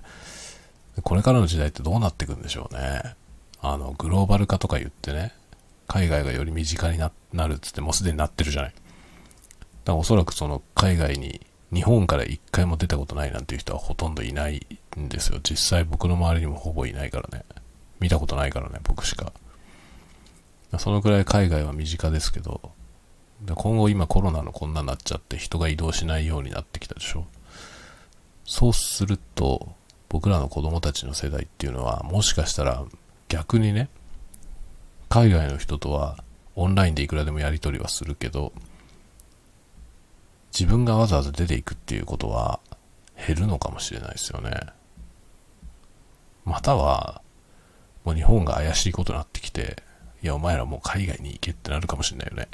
[1.03, 3.15] これからの時代ってどうなっていくんでしょうね。
[3.61, 5.35] あの、グローバル化とか言ってね、
[5.87, 8.71] 海外がより身近にななるっつってもうすでになってるじゃない。
[8.73, 8.83] だか
[9.87, 11.41] らおそらくその海外に
[11.72, 14.66] 日本から一回も出たことないなんていう人はほとんどいない
[14.98, 15.40] んですよ。
[15.42, 17.44] 実際僕の周りにもほぼいないからね。
[18.00, 19.33] 見たことないからね、僕しか。
[20.78, 22.72] そのくらい海外は身近ですけど、
[23.54, 27.26] 今後今コロナのこんなになっちゃって人が移動しないようになってきたでしょ。
[28.44, 29.72] そうすると、
[30.09, 32.85] 僕らの子供たちの世代っていうのは、もしかしたら
[33.28, 33.88] 逆にね、
[35.09, 36.22] 海外の人とは
[36.56, 38.52] オンラインでいくらでもやり取りはするけど、
[40.53, 42.61] 自分がわざわざ出ていくっていうことは
[43.27, 44.51] 減るのかもしれないですよね。
[46.45, 47.23] または、
[48.05, 49.83] もう日本が怪しいことになってきて、
[50.23, 52.49] いや、お前らもう海外に行けってなるかもしれないよね。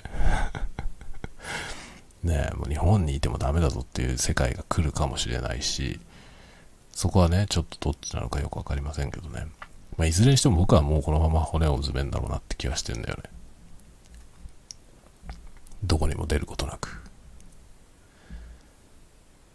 [2.23, 6.01] ねえ、もう日本にいてもダメだぞっていう世界が来るかもしれないし、
[6.93, 9.47] そこはね、ちょっとどっちなのかよくわかりませんけどね。
[9.97, 13.31] まあ、いずれにしても僕はもうこのまま骨をうずめんだろうなって気はしてんだよね。
[15.85, 17.06] どこにも出ることなく。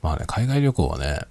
[0.02, 1.22] まあね、海外旅行はね、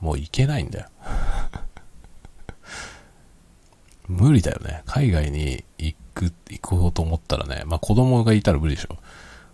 [0.00, 0.88] もう行けないんだよ。
[4.08, 4.82] 無理だよね。
[4.86, 8.96] 海外に行く、行こうと思ったらね、まあ子供がいたら無理でしょ。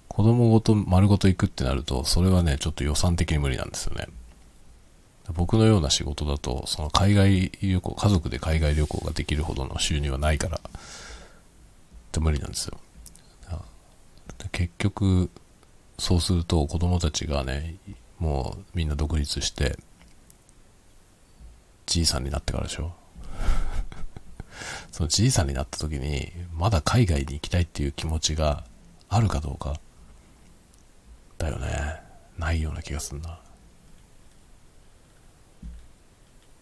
[0.08, 4.06] 子供ごと丸ごと行くってなると、それはね、ちょっと予算的に無理なんですよね。
[5.34, 10.61] 僕のような仕事だと、その海外旅行、家族で海外旅行ができるほどの収入はないから、っ
[12.11, 12.78] て無理なんですよ。
[14.52, 15.30] 結局、
[15.98, 17.76] そうすると子供たちがね、
[18.18, 19.78] もうみんな独立して、
[21.87, 22.92] じいさんになってからでしょ。
[24.92, 28.64] そのじいさんになった時に、まだ海外に行きたいっていう気持ちが
[29.09, 29.81] あるかどうか、
[31.38, 32.02] だよね。
[32.37, 33.38] ないような気がするな。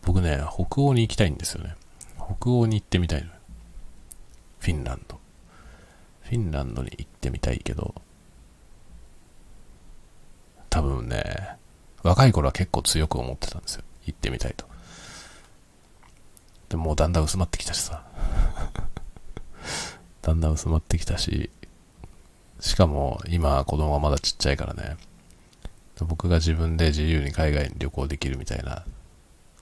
[0.03, 1.75] 僕ね、北欧に行きたいんですよね。
[2.17, 3.31] 北欧に行ってみたいの。
[4.61, 5.19] フィンランド。
[6.23, 7.95] フィンランドに行ってみたいけど、
[10.71, 11.57] 多分ね、
[12.03, 13.83] 若い頃は結構強く思ってたんですよ。
[14.07, 14.67] 行ってみたいと。
[16.69, 18.03] でもうだんだん薄まってきたしさ。
[20.23, 21.51] だんだん薄まってきたし、
[22.61, 24.97] しかも今子供がまだちっちゃいからね、
[26.05, 28.85] 僕が自分で自由に海外に旅行できるみたいな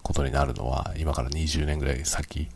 [0.02, 2.48] ことになるのは今から20年ぐらい先。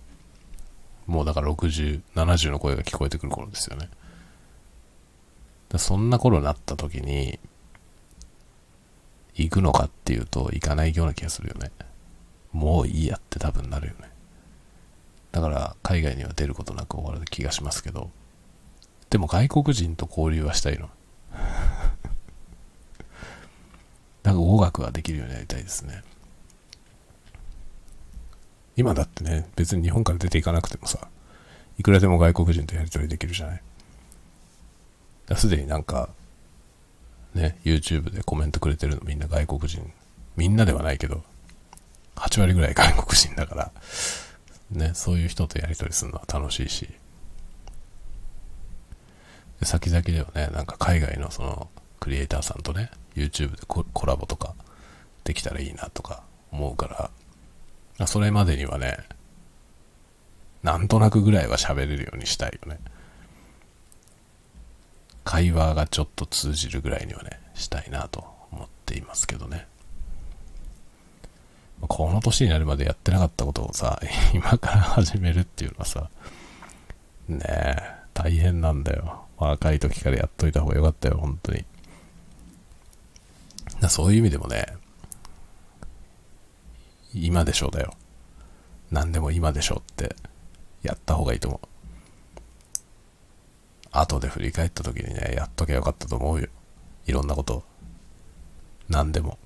[1.06, 3.88] もうだから60、70の声が聞こえてくる頃ですよね。
[5.76, 7.38] そんな頃になった時に、
[9.44, 11.70] 行くのかっていうと行かないような気がするよね。
[12.52, 14.10] もういいやって多分なるよね。
[15.32, 18.10] だから海外には出ることなく終わる気がしますけど。
[19.10, 20.90] でも外国人と交流はしたいの。
[24.22, 26.02] なんか語学はできるようになりたいですね。
[28.76, 31.08] 今だってね、別に日本から出ていかなくてもさ、
[31.78, 33.62] いくらでも外国人とやり取りできるじゃない。
[35.36, 36.10] すでになんか、
[37.38, 39.92] ね、YouTube でコメントくれてるのみんな外国人。
[40.36, 41.22] みんなではないけど、
[42.16, 43.72] 8割ぐらい外国人だから、
[44.70, 46.88] ね、そういう人とやり取りするのは楽しいし、
[49.60, 51.68] で先々ではね、なんか海外のその
[52.00, 54.54] クリエイターさんとね、YouTube でコラボとか
[55.24, 56.22] できたらいいなとか
[56.52, 57.10] 思うか
[57.98, 58.98] ら、それまでにはね、
[60.62, 62.78] なんとなくぐらいは喋れるようにしたいよね。
[65.28, 69.66] 会話がちょっと通じるぐらいにはね、したいなと思っていますけどね。
[71.82, 74.00] この年になるまでやってなかったことをさ、
[74.32, 76.08] 今から始めるっていうのはさ、
[77.28, 77.76] ねえ、
[78.14, 79.26] 大変なんだよ。
[79.36, 81.62] 若い時からやっといた方がよかったよ、本当に。
[83.90, 84.64] そういう意味でもね、
[87.12, 87.92] 今でしょうだよ。
[88.90, 90.16] 何でも今でしょうって
[90.82, 91.77] やった方がいいと思う。
[93.90, 96.48] 後で振り返った時にね、やっとけばよかったと思うよ。
[97.06, 97.64] いろんなこと。
[98.88, 99.38] 何でも。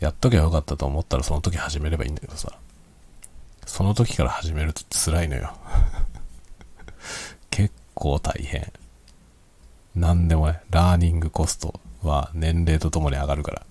[0.00, 2.58] やっとけばよかったと思ったらその時始めればいいんだけどさ。
[3.66, 5.56] その時から始めると辛いのよ。
[7.50, 8.72] 結構大変。
[9.94, 13.66] 何でもね、ラーニングコストは年齢とともに上がるから。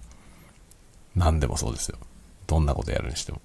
[1.16, 1.98] 何でもそうですよ。
[2.48, 3.42] どんなことやるにしても。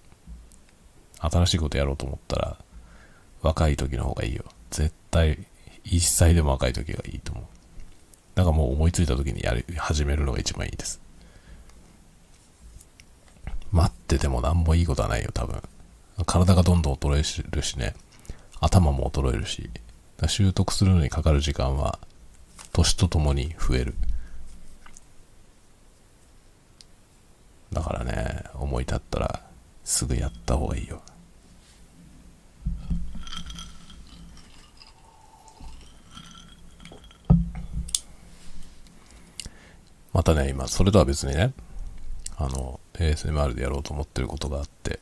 [1.18, 2.56] 新しいことやろうと思ったら、
[3.42, 4.44] 若い時の方がいいよ。
[4.70, 5.38] 絶対、
[5.84, 7.44] 一歳でも若い時がいいと思う。
[8.34, 11.00] だからもう思いついた時にやる、始めるのが一番いいです。
[13.72, 15.62] 待ってても何もいいことはないよ、多分。
[16.24, 17.94] 体がどんどん衰えるしね。
[18.60, 19.70] 頭も衰えるし。
[20.28, 21.98] 習得するのにかかる時間は、
[22.72, 23.94] 年とともに増える。
[27.72, 29.42] だからね、思い立ったら、
[29.84, 31.02] すぐやった方がいいよ。
[40.16, 41.52] またね、今、それとは別にね、
[42.38, 45.00] あの、ASMR でやろうと思ってることがあって、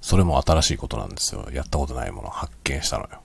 [0.00, 1.48] それも新しいことなんですよ。
[1.52, 3.20] やったことないものを発見したのよ。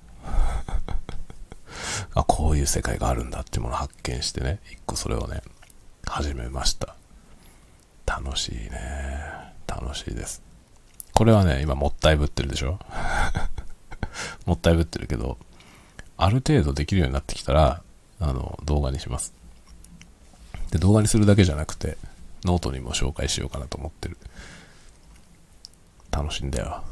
[2.16, 5.44] あ、こういう世界があるんだっていうものを発見してね、一個それをね、
[6.08, 6.96] 始めました。
[8.08, 9.54] 楽しいね。
[9.68, 10.42] 楽しいです。
[11.14, 12.80] これはね、今もったいぶってるでしょ？
[14.48, 15.38] もったいぶってるけど、
[16.18, 17.84] ある程度できるようになってきたら、
[18.20, 19.38] あの、動画にします。
[20.72, 21.98] で、動画にするだけじゃなくて、
[22.46, 24.18] ノートにも紹介しようかなと思ってる。
[26.12, 26.84] 楽しいんだよ。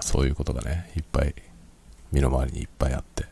[0.00, 1.34] そういうことがね、いっぱい、
[2.10, 3.26] 身の回りにいっぱいあって、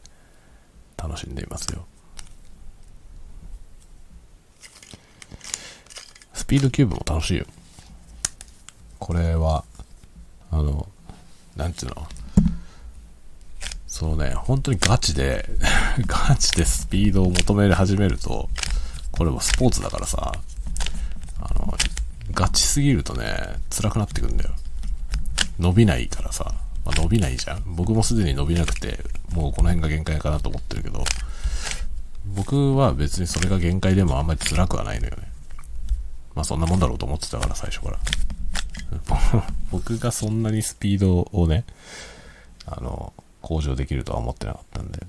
[0.96, 1.86] 楽しんでいますよ。
[6.34, 7.46] スピードキューブも楽しいよ。
[8.98, 9.64] これは、
[10.50, 10.88] あの、
[11.56, 12.06] なんていうの？
[13.86, 15.46] そうね、本当にガチで
[16.06, 18.48] ガチでスピードを求め始めると、
[19.20, 20.32] これもスポーツだからさ、
[21.42, 21.74] あの、
[22.32, 23.26] ガチすぎるとね、
[23.68, 24.50] 辛くなってくんだよ。
[25.58, 26.54] 伸びないからさ、
[26.86, 27.62] まあ、伸びないじゃん。
[27.66, 28.98] 僕もすでに伸びなくて、
[29.34, 31.04] もうこの辺が限界かなと思ってるけど、
[32.34, 35.28] 僕は別にそれが限界でもあんまり辛くはないのよね。
[36.34, 37.98] まあそんなもんだろうと思ってたから最初から。
[39.70, 41.64] 僕がそんなにスピードをね、
[42.64, 45.06] あの、向上できるとは思ってなかったんで、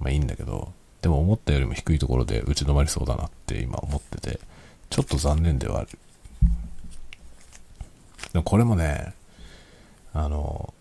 [0.00, 4.40] まあいいんだけど、でも思ったよりも低いところで打ち止まりそうだなって今思ってて、
[4.88, 5.88] ちょっと残念ではある。
[8.32, 9.12] でもこれもね、
[10.14, 10.72] あの、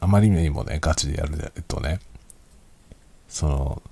[0.00, 2.00] あまりにもね、ガチでやるとね、
[3.28, 3.82] その、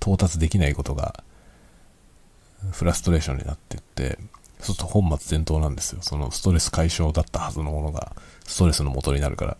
[0.00, 1.24] 到達できないことが、
[2.72, 4.18] フラストレーションになってって、
[4.58, 6.02] そうすると本末転倒なんですよ。
[6.02, 8.14] そのストレス解消だったはずのものが、
[8.46, 9.56] ストレスの元になるから。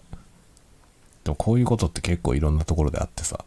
[1.25, 3.44] でもこういうことって結構いろんなところであってさ、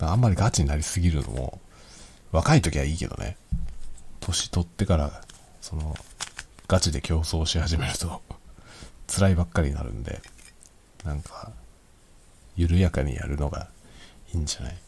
[0.00, 1.60] あんまりガチになりすぎるのも、
[2.32, 3.36] 若い時はいいけどね、
[4.20, 5.22] 年取ってから、
[5.60, 5.96] その、
[6.68, 8.22] ガチで競争し始めると、
[9.08, 10.20] 辛いばっかりになるんで、
[11.04, 11.52] なんか、
[12.56, 13.68] 緩やかにやるのが
[14.32, 14.78] いいんじゃない？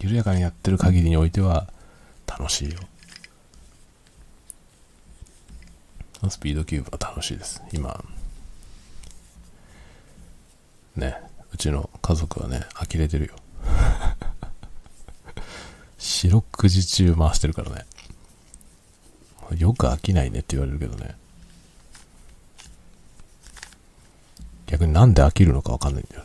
[0.00, 1.68] 緩やかにやってる限りにおいては
[2.26, 2.78] 楽しいよ。
[6.28, 7.62] スピードキューブは楽しいです。
[7.72, 8.02] 今、
[10.96, 11.16] ね、
[11.52, 13.34] うちの家族はね、呆れてるよ。
[15.98, 17.84] 四六時中回してるからね。
[19.58, 21.16] よく飽きないねって言われるけどね。
[24.66, 26.22] 逆になんで飽きるのかわかんないんだよ。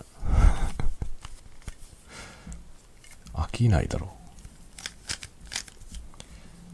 [3.34, 4.09] 飽きないだろう。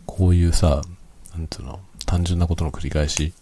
[0.05, 0.81] こういうさ、
[1.33, 3.33] なんつうの、単純なことの繰り返し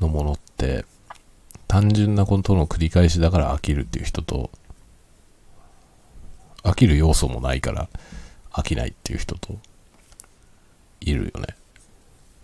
[0.00, 0.86] のものって、
[1.72, 4.50] 単純なことの繰り返しだから飽きるっていう人と、
[6.62, 7.88] 飽きる要素もないから
[8.50, 9.56] 飽きないっていう人と
[11.00, 11.56] いるよね。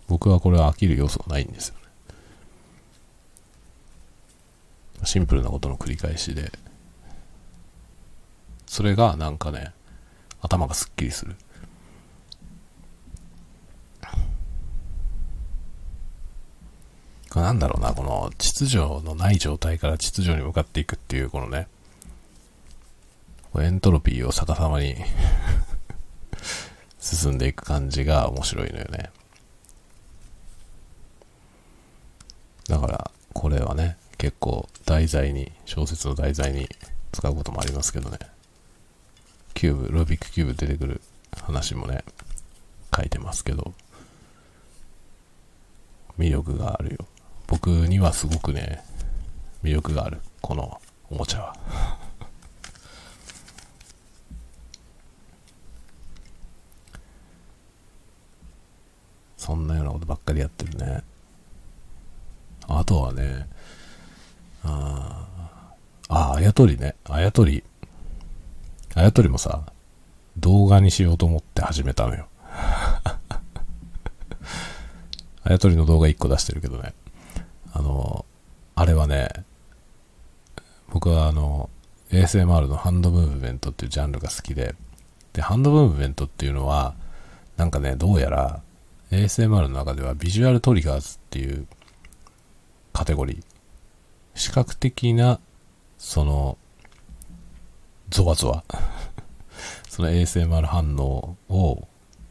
[0.07, 1.81] 僕はこれは飽きる要素がないんですよね。
[5.05, 6.51] シンプルなことの繰り返しで、
[8.65, 9.73] それがなんかね、
[10.41, 11.35] 頭がすっきりする。
[17.41, 21.67] なんだろうな、この秩序のない状態から秩序に向かっていくっていう、このね、
[23.59, 24.95] エントロピーを逆さまに
[26.99, 29.09] 進んでいく感じが面白いのよね。
[32.67, 36.69] だから、これはね、結構題材に、小説の題材に
[37.11, 38.19] 使うこともありますけどね。
[39.53, 42.03] キューブ、ルービックキューブ出てくる話もね、
[42.95, 43.73] 書いてますけど、
[46.17, 47.07] 魅力があるよ。
[47.49, 48.83] 僕にはすごくね、
[49.63, 50.19] 魅力がある。
[50.39, 50.79] この
[51.09, 51.55] おもちゃは。
[59.35, 61.03] そんなようなことばっかりやってるね。
[62.67, 63.47] あとはね、
[64.63, 65.27] あ
[66.07, 66.95] あ、あやとりね。
[67.05, 67.63] あやとり。
[68.93, 69.63] あやとりもさ、
[70.37, 72.27] 動画にしようと思って始めたのよ。
[75.43, 76.93] あやとりの動画1個出してるけどね。
[77.73, 78.25] あの、
[78.75, 79.29] あれはね、
[80.91, 81.69] 僕はあの、
[82.11, 84.75] ASMR のハンドムーブメントっていうジャンルが好きで、
[85.33, 86.95] で、ハンドムーブメントっていうのは、
[87.57, 88.61] なんかね、どうやら、
[89.11, 91.67] ASMR の中ではビジュアルトリガーズっていう
[92.93, 93.43] カテゴリー。
[94.35, 95.39] 視覚的な、
[95.97, 96.57] その、
[98.09, 98.63] ゾワゾワ。
[99.89, 101.87] その ASMR 反応を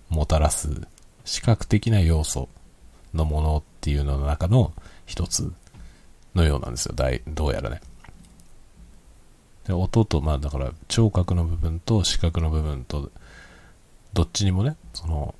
[0.09, 0.87] もたらす
[1.25, 2.49] 視覚的な要素
[3.13, 4.73] のものっていうのの中の
[5.09, 5.53] 一つ
[6.35, 6.95] のようなんですよ。
[7.27, 7.81] どうやらね。
[9.67, 13.11] で音と、まあだから聴覚の部分と視覚の部分と、
[14.13, 15.35] どっちにもね、その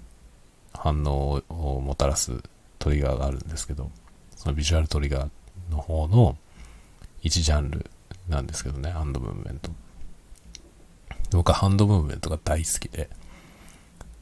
[0.73, 2.43] 反応をもたらす
[2.79, 3.91] トリガーがあるんですけど、
[4.37, 5.31] そのビジュアルトリガー
[5.71, 6.37] の方の
[7.23, 7.91] 一ジャンル
[8.29, 9.71] なんですけどね、ハンドムーブメント。
[11.31, 13.11] 僕はハンドムーブメントが大好きで、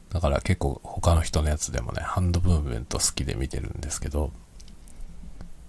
[0.09, 4.31] だから結構他の人のやつでもね、ハンドムーブメント好きで見てるんですけど、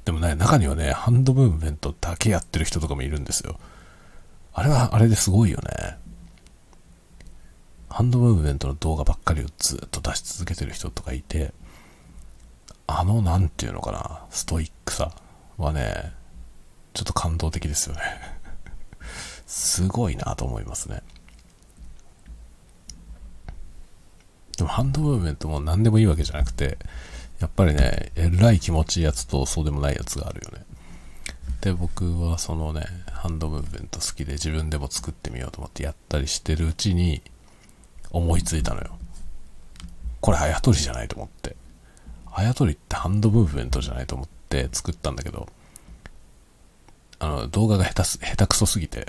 [0.08, 3.60] でもね、中にはね、ハンドムーブメントだけやってる人とかもいるんですよ。
[4.54, 5.98] あれはあれですごいよね。
[7.90, 11.52] ハンドムーブメントの動画ばっかりをずっと出し続けてる人とかいて、
[12.86, 15.12] あの、なんていうのかな、ストイックさ
[15.58, 16.14] はね、
[16.94, 18.00] ちょっと感動的ですよね。
[19.46, 21.02] すごいなと思いますね。
[24.56, 26.78] でもハンドムーブメントも何でもいいわけじゃなくて、
[27.40, 30.64] やっぱりね、えらい気持ちいいやつとそうでもないやつがあるよね。
[31.60, 37.22] で、僕はそのね、ハンドムーブメント好きで自分でも作ってみようと思ってやったりしてるうちに
[38.10, 38.98] 思いついたのよ。
[40.20, 41.56] これあやとりじゃないと思って。
[42.32, 45.48] あやとりってハンドムーブメントじゃないと思って作ったんだけど、
[47.20, 49.06] あの、動画が下手す、下手くそすぎて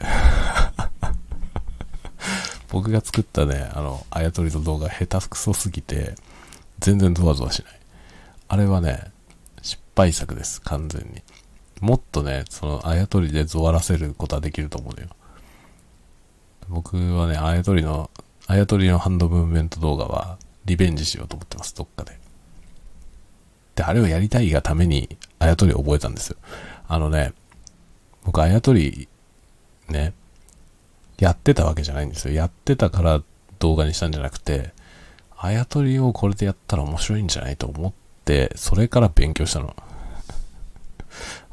[2.70, 6.16] 僕が作ったね、あの、あやとりの動画下手くそすぎて、
[6.80, 7.79] 全然ゾワゾワしない。
[8.50, 9.12] あれはね、
[9.62, 11.22] 失敗作です、完全に。
[11.82, 15.10] もっとね、その、あやとりでゾワらせることはできると思うのよ。
[16.68, 18.10] 僕はね、あやとりの、
[18.48, 22.20] あやとりのハンドムーブメント動画は、リベンジしようと思ってます、どっかで。
[23.76, 26.38] で、あれをやりたいがために、あやとりを覚えたんですよ。
[26.88, 27.34] あのね、
[28.24, 29.08] 僕、あやとり、
[29.90, 30.14] ね、
[31.20, 32.34] やってたわけじゃないんですよ。
[32.34, 33.22] やってたから
[33.60, 34.74] 動画にしたんじゃなくて、
[35.38, 37.94] あやとりをこれでやったら面白いんじゃないと思っ、
[38.56, 39.76] それから勉強したの。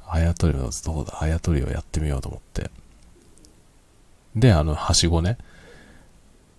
[0.09, 2.71] あやとりの、どうだ、あやとりをやってみようと思って。
[4.35, 5.39] で、あの、はしごね。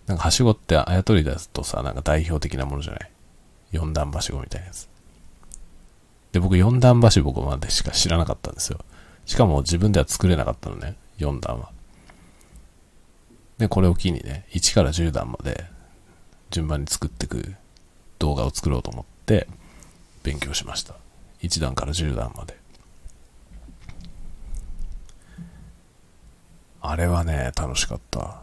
[0.06, 3.12] なんか、はしごってあやとりだとさ、なんか代表的なものじゃない？
[3.72, 4.90] 四段はしごみたいなやつ。
[6.32, 8.80] で、僕四段はしごまでしか知らなかったんですよ。
[9.26, 11.72] しかも自分では作れなかったのね、四段は。
[13.58, 15.66] で、これを機にね、1から10段まで
[16.50, 17.56] 順番に作っていく
[18.20, 19.48] 動画を作ろうと思って、
[20.28, 20.94] 勉強しました。
[21.42, 22.58] 1段から10段まで。
[26.82, 28.42] あれはね、楽しかった。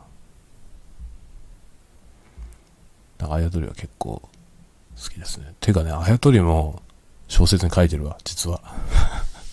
[3.18, 4.30] なんかあやとりは結構好
[5.10, 5.54] きですね。
[5.60, 6.80] ていうかね、あやとりも
[7.28, 8.62] 小説に書いてるわ、実は。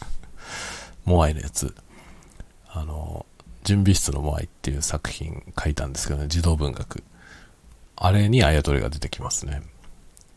[1.03, 1.75] モアイのやつ。
[2.69, 3.25] あの、
[3.65, 7.03] 準備室のモアイっていう作品書いたんですけどね、児童文学。
[7.97, 9.63] あれにあやとりが出てきますね。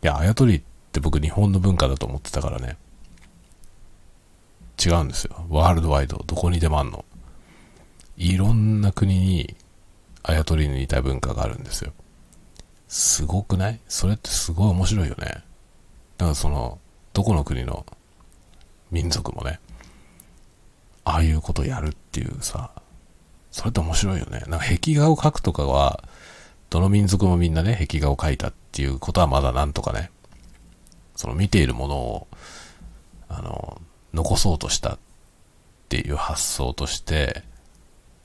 [0.02, 2.76] いや、あやとりってって僕日本の文化だと思ってたからね。
[4.84, 5.44] 違うんですよ。
[5.48, 7.04] ワールドワイド、どこにでもあんの。
[8.16, 9.56] いろんな国に
[10.22, 11.92] あやとりに似た文化があるんですよ。
[12.86, 13.80] すごくない？
[13.88, 15.26] それってすごい面白いよね。
[15.26, 15.44] だか
[16.26, 16.78] らその、
[17.12, 17.84] どこの国の
[18.92, 19.58] 民族もね、
[21.02, 22.70] ああいうことやるっていうさ、
[23.50, 24.44] それって面白いよね。
[24.46, 26.04] なんか壁画を描くとかは、
[26.70, 30.10] どの民族もみんなね、壁画を描いたっていうことはまだなんとかね、
[31.14, 32.28] その見ているものを、
[33.28, 33.80] あの、
[34.12, 34.98] 残そうとしたっ
[35.88, 37.42] ていう発想として、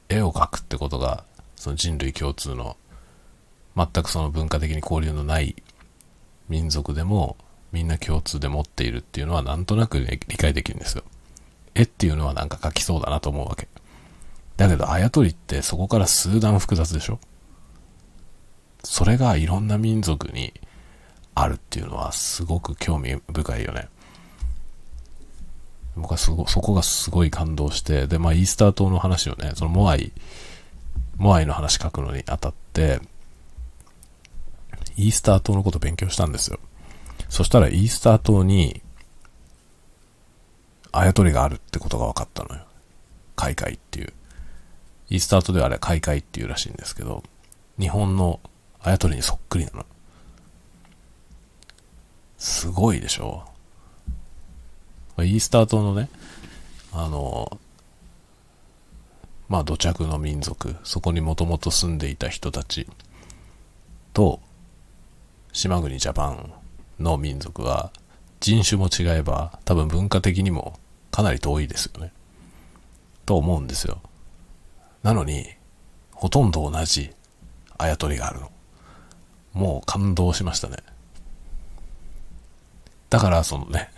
[0.10, 1.24] 絵を描くってことが、
[1.56, 2.78] その人類共通の、
[3.76, 5.56] 全くその文化的に交流のない
[6.48, 7.38] 民族でも、
[7.72, 11.04] みんな共通で持っているっていうのはなんとなく、ね、理解できるんですよ。
[11.76, 13.68] 絵っていうのはなんか描きそうだなと思うわけ。
[14.58, 17.20] だけど、あやとりってそこから数段複雑でしょ
[18.84, 20.54] それがいろんな民族に
[21.42, 23.88] あるっていうのはすごく興味深いよね。
[25.96, 30.12] 僕は、そこがすごい感動して、で、まあ、イースター島の話をね、そのモアイ、
[31.18, 33.02] モアイの話書くのにあたって、
[34.96, 36.60] イースター島のこと勉強したんですよ。
[37.28, 38.82] そしたらイースター島に、
[40.92, 42.64] あやとりがあるってことが分かったのよ。
[43.36, 44.14] 開会っていう。
[45.10, 47.24] イースター島ではあれ開会っていうらしいんですけど、
[47.80, 48.40] 日本の
[48.82, 49.86] あやとりにそっくりなの。
[52.40, 53.44] すごいでしょ
[55.18, 56.10] イースター島のね、
[56.94, 57.60] あの、
[59.50, 62.88] まあ土着の民族、そこにもともと住んでいた人たち
[64.14, 64.40] と、
[65.52, 66.54] 島国ジャパン
[67.00, 67.92] の民族は
[68.40, 70.80] 人種も違えば多分文化的にも
[71.12, 72.14] かなり遠いですよね。
[73.26, 74.02] と思うんですよ。
[75.04, 75.46] なのに、
[76.14, 77.12] ほとんど同じ
[77.78, 78.52] あやとりがあるの。
[79.54, 80.78] もう感動しましたね。
[83.10, 83.92] だから、そのね、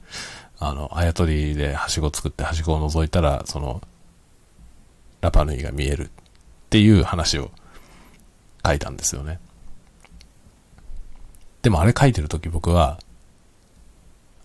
[0.58, 3.82] あの、あやとりではしご作ってはしごを覗いたら、その、
[5.20, 6.10] ラパヌイが見えるっ
[6.70, 7.50] ていう話を
[8.64, 9.38] 書いたんですよね。
[11.62, 12.98] でもあれ書いてる時僕は、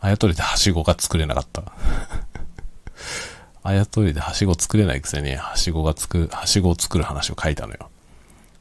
[0.01, 1.63] あやとりではしごが作れなかった。
[3.63, 7.89] あやとりではしご作れないくせに、はしごがつく、はしごを作る話を書いたのよ。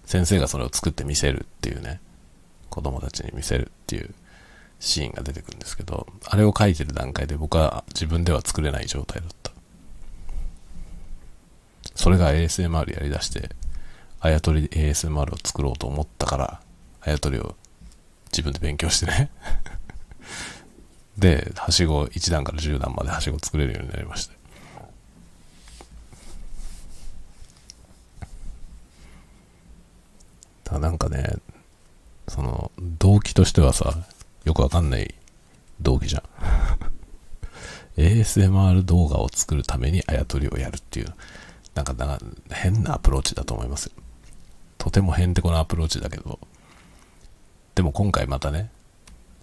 [0.07, 2.01] 先生がそれを作って見せるっていうね、
[2.71, 4.15] 子供たちに見せるっていう
[4.81, 9.53] シーンが出てくるんですけど、あれを書いてる段階で僕は自分では作れない状態だった。
[11.95, 13.51] それが ASMR やりだして、
[14.20, 16.61] あやとり ASMR を作ろうと思ったから、
[17.01, 17.57] あやとりを
[18.33, 19.31] 自分で勉強してね
[21.16, 24.35] で、はしご1段から10段まではしご作れるようになりました。
[30.64, 31.37] だなんかね、
[32.27, 33.95] その、動機としてはさ、
[34.45, 35.15] よくわかんない
[35.81, 36.23] 動機じゃん。
[37.97, 41.15] ASMR 動画を作るためにあやとりをやるっていう、
[41.75, 43.93] なんか、なんか変なアプローチだと思いますよ。
[44.79, 46.39] とてもへんてこなアプローチだけど、
[47.75, 48.71] でも今回またね、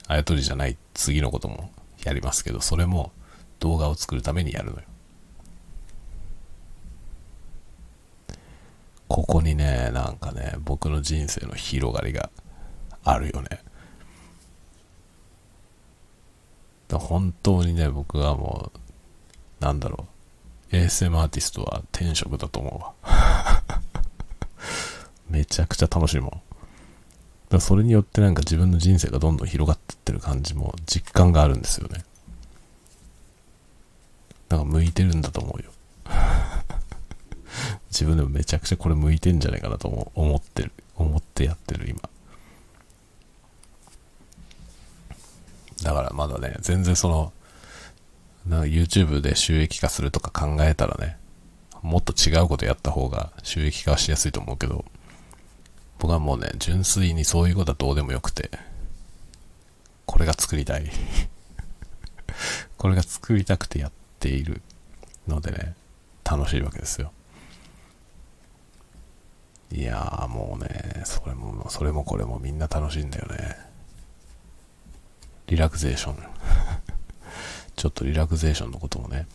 [0.08, 1.72] あやとりじゃない次のことも
[2.04, 3.12] やりますけど、それも
[3.60, 4.84] 動画を作るためにやるのよ。
[9.08, 12.30] ここにね、なんかね、僕の人生の広がりが
[13.04, 13.62] あるよね。
[17.00, 18.72] 本当にね、僕はも
[19.62, 20.08] う、なんだろ
[20.72, 23.64] う、ASM アーティストは天職だと思うわ。
[25.30, 26.42] めちゃくちゃ楽しいもん。
[27.50, 32.04] だそれによってなんか自分の人生がどんどん広がってってる感じも実感があるんですよね。
[34.50, 35.72] なんか向いてるんだと思うよ。
[37.92, 40.72] 自分でもめちゃくちゃこれ向いてんじゃないかなと思ってる。
[40.96, 42.02] 思ってやってる今。
[45.84, 47.34] だからまだね、全然その、
[48.46, 51.18] な YouTube で収益化するとか考えたらね、
[51.82, 54.86] もっと違うことやった方が収益化はしやすいと思うけど、
[56.00, 58.52] 僕はもうね、純粋にそういうことはどうでもよくて、
[60.06, 60.92] これが作りたい
[62.78, 64.62] これが作りたくてやっている
[65.28, 65.76] のでね、
[66.24, 67.12] 楽しいわけですよ。
[69.72, 73.71] いやーもうね、それも、それもこれもみんな楽しいんだよね。
[75.52, 76.16] リラクゼーション。
[77.76, 79.28] ちょっとリラクゼーションのこともね、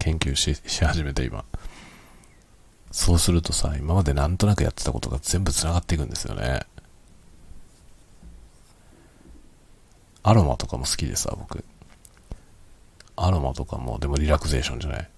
[0.00, 1.44] 研究しし始めて今。
[2.90, 6.66] そうするとさ、今までなんとなくやってたことが全部繋がっていくんですよね。
[10.24, 11.64] アロマとかも好きでさ、僕。
[13.14, 14.98] アロマとかも、でもリラクゼーションじゃない。
[14.98, 15.08] だか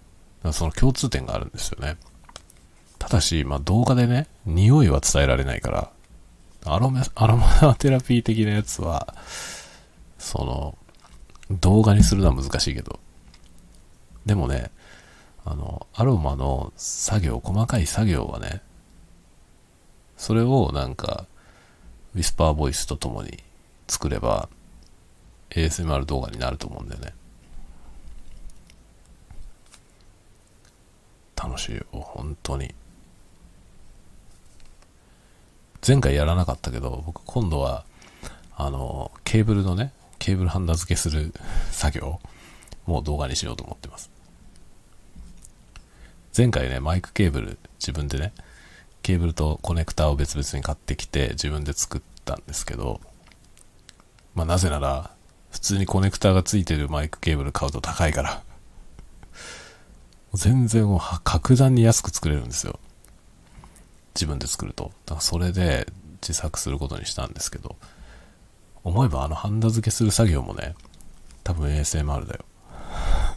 [0.43, 1.97] らその共通点があるんですよね。
[2.99, 5.91] ただし、まあ、動画でね、匂いは伝えられないから、
[6.67, 9.15] アロマ、アロマテラピー的なやつは、
[10.25, 10.79] その、
[11.51, 12.99] 動画にするのは難しいけど、
[14.25, 14.71] でもね、
[15.45, 18.63] あの、アロマの作業、細かい作業はね、
[20.17, 21.27] それをなんか、
[22.15, 23.45] ウィスパーボイスとともに
[23.87, 24.49] 作れば、
[25.51, 27.15] ASMR 動画になると思うんだよね。
[31.37, 32.75] 楽しいよ、本当に。
[35.87, 37.85] 前回やらなかったけど、僕今度は、
[38.57, 39.93] あの、ケーブルのね、
[40.25, 41.35] ケーブルハンダ付けする
[41.71, 42.19] 作業
[42.87, 44.11] も動画にしようと思ってます。
[46.35, 48.33] 前回ね、マイクケーブル自分でね、
[49.03, 53.03] ケーブルとコネクタを別々に買ってきて自分で作ったんですけど、
[54.35, 55.11] まあなぜなら、
[55.51, 58.43] 普通にコネクタが付いてるマイクケーブル買うと高いから
[60.33, 62.81] 全然もう格段に安く作れるんですよ。
[64.15, 64.85] 自分で作ると。
[65.05, 65.87] だからそれで
[66.23, 67.77] 自作することにしたんですけど、
[68.85, 70.75] 思えばあのハンダ付けする作業もね、
[71.43, 72.45] 多分 ASMR だよ。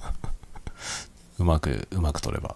[1.40, 2.56] うまく、うまく撮れば。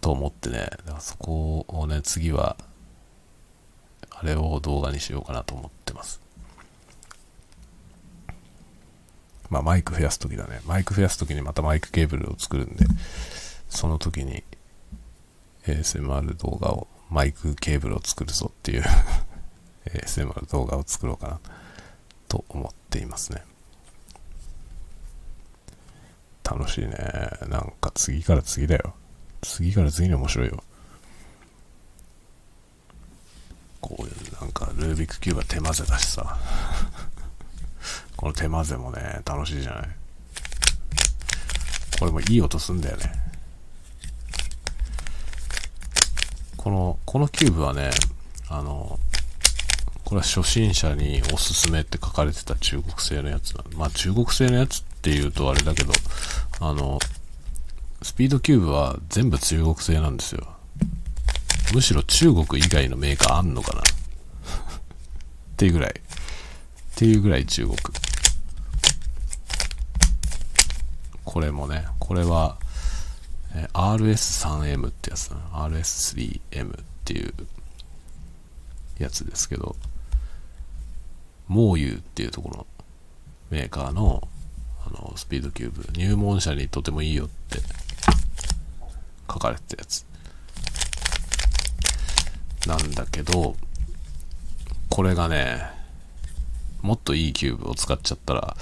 [0.00, 2.56] と思ってね、そこをね、次は、
[4.10, 6.20] あれを動画にしようかなと思ってます。
[9.50, 10.60] まあマイク増やすときだね。
[10.66, 12.84] マイク増やすときにまたマイクケーブルを作るんで、
[13.68, 14.44] その時に
[15.64, 18.84] ASMR 動画を、マイクケーブルを作るぞっていう
[19.86, 21.40] ASMR 動画を作ろうかな
[22.28, 23.42] と思っていますね。
[26.44, 26.96] 楽しいね。
[27.48, 28.94] なんか次から次だよ。
[29.42, 30.62] 次から次に面白いよ。
[33.80, 36.38] こういう、なんか、ルービックキューブは手混ぜだしさ。
[38.16, 39.88] この手混ぜもね、楽しいじゃない。
[41.98, 43.12] これもいい音すんだよね。
[46.56, 47.90] この、このキューブはね、
[48.48, 48.98] あの、
[50.06, 55.92] これは初心者におすすめって書かれてた中国製のやつなまあ中国製のやつって言うとあれだけど、
[56.60, 57.00] あの、
[58.02, 60.46] スピードキューブは全部中国製なんですよ。
[61.74, 63.80] むしろ中国以外のメーカーあんのかな？
[63.82, 63.84] っ
[65.56, 65.90] ていうぐらい。
[65.90, 65.92] っ
[66.94, 67.76] ていうぐらい中国。
[71.24, 72.58] これもね、これは、
[73.56, 75.38] え RS3M ってやつな。
[75.66, 77.34] RS3M っていう
[78.98, 79.74] やつですけど、
[81.48, 82.66] モーユーっていうところ
[83.50, 84.26] メーカーの
[84.86, 85.88] あのスピードキューブ。
[85.96, 87.60] 入門者にとてもいいよって。
[89.28, 90.06] 書かれてたやつ。
[92.66, 93.54] なんだけど
[94.88, 95.62] これがね
[96.82, 98.56] もっといいキューブを使っちゃったら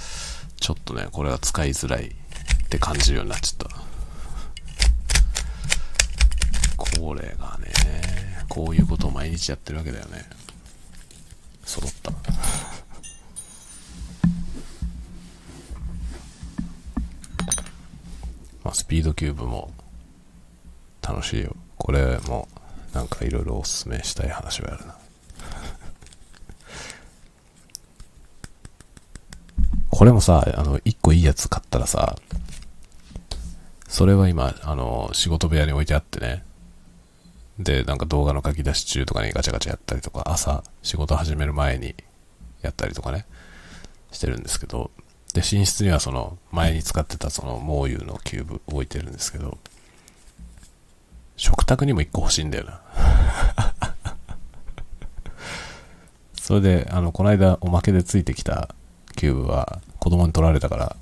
[0.59, 2.11] ちょっとねこれは使いづらいっ
[2.69, 3.75] て感じるようになっちゃった。
[6.77, 7.71] これがね
[8.49, 10.25] こういうことを毎日やってるわけだよね。
[11.65, 12.11] 揃った
[18.63, 19.71] まあ、スピードキューブも
[21.01, 21.55] 楽しいよ。
[21.77, 22.47] これも
[22.93, 24.95] なんかいろいろおすすめしたい話はあるな。
[29.91, 32.15] これもさ、あの、一個いいやつ買ったらさ、
[33.87, 36.43] それは今、あの、仕事部屋に置いてあってね。
[37.59, 41.95] で、なんか動画の書き出し中とかにガチャガチャやったりとか、朝仕事始める前に
[42.61, 43.25] やったりとかね、
[44.11, 44.91] してるんですけど、
[45.33, 49.57] で、寝室にはその、前に使ってたその、モーユーのキューブ置いてるんですけど、
[51.37, 52.81] 食卓にも1個欲しいんだよな。
[56.41, 58.73] それで、あの、この間おまけでついてきた
[59.15, 60.95] キューブは子供に取られたから、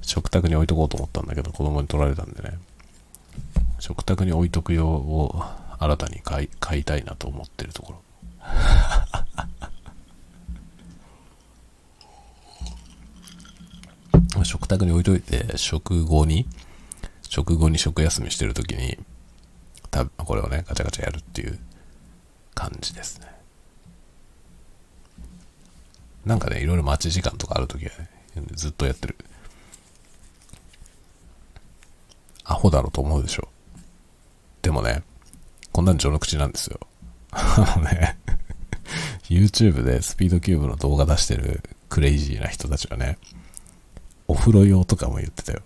[0.00, 2.58] 食卓に置いとこうと思ったんだけど、子供に取られたんでね、
[3.78, 5.44] 食卓に置いとく用を
[5.82, 8.02] 新たに買い買いたいなと思ってるところ。
[14.44, 16.46] 食卓に置いといて、食後に、
[17.28, 18.96] 食後に食休みしてるときに、
[19.90, 21.58] たこれをね、ガチャガチャやるっていう
[22.54, 23.26] 感じですね。
[26.24, 28.08] なんかね、いろいろ待ち時間とかあるときはね、
[28.52, 29.16] ずっとやってる。
[32.44, 33.48] アホだろうと思うでしょ。
[34.62, 35.02] でもね、
[35.72, 36.78] こんなん序の口なんですよ。
[37.30, 38.18] あのね、
[39.30, 43.16] YouTube でスピードキューブの動画出してるクレイジーな人たちはね、
[44.28, 45.60] お風呂用とかも言ってたよ。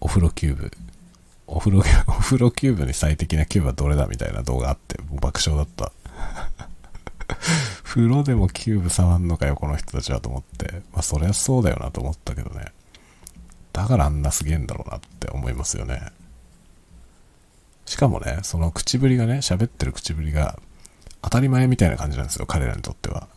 [0.00, 0.70] お風呂キューブ。
[1.46, 1.78] お風呂、
[2.08, 5.92] お風呂キューブに最適なキューブはどれだみたいな動画あって、もう爆笑だった。
[7.82, 10.82] 風呂でもキューブ触んのかよ、この人たちはと思って。
[10.92, 12.66] まあ、そりゃそうだよなと思ったけどね。
[13.72, 16.12] だからあんなすげえんだろうなって思いますよね。
[17.92, 20.58] しかもね、その口ぶりがね、喋ってる口ぶりが
[21.20, 23.28] 当たり前みたいな感じなんですよ、彼らにとっては。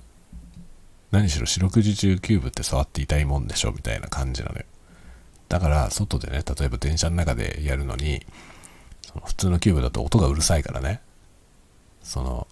[1.12, 4.64] 何しろ四六時中キューブって触っていたいもんでしょみたいな感じなのよ。
[5.50, 8.26] だから外でね、例えば電車の中でやるのに、
[9.02, 11.02] その普通のキューブだと音がうるさいからね、
[12.02, 12.48] その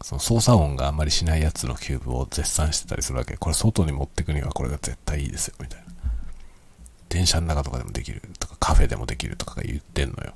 [0.00, 3.36] その操作音があんまりしないやつのキューブを絶賛してたりするわけ。
[3.36, 5.84] これ外に持ってくにはこれが絶対いいですよ、みたいな。
[7.10, 10.32] 電車の中とかでもできるとか、カフェでもできるとか言ってんのよ。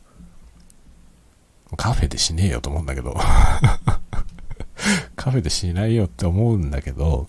[1.76, 3.16] カフェでしねえよと思うんだけど
[5.16, 7.28] カフェでしないよって思うんだけど、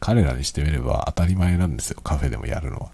[0.00, 2.90] 彼らにしてみれば当たり前なんですよ、カフェでもやるのは。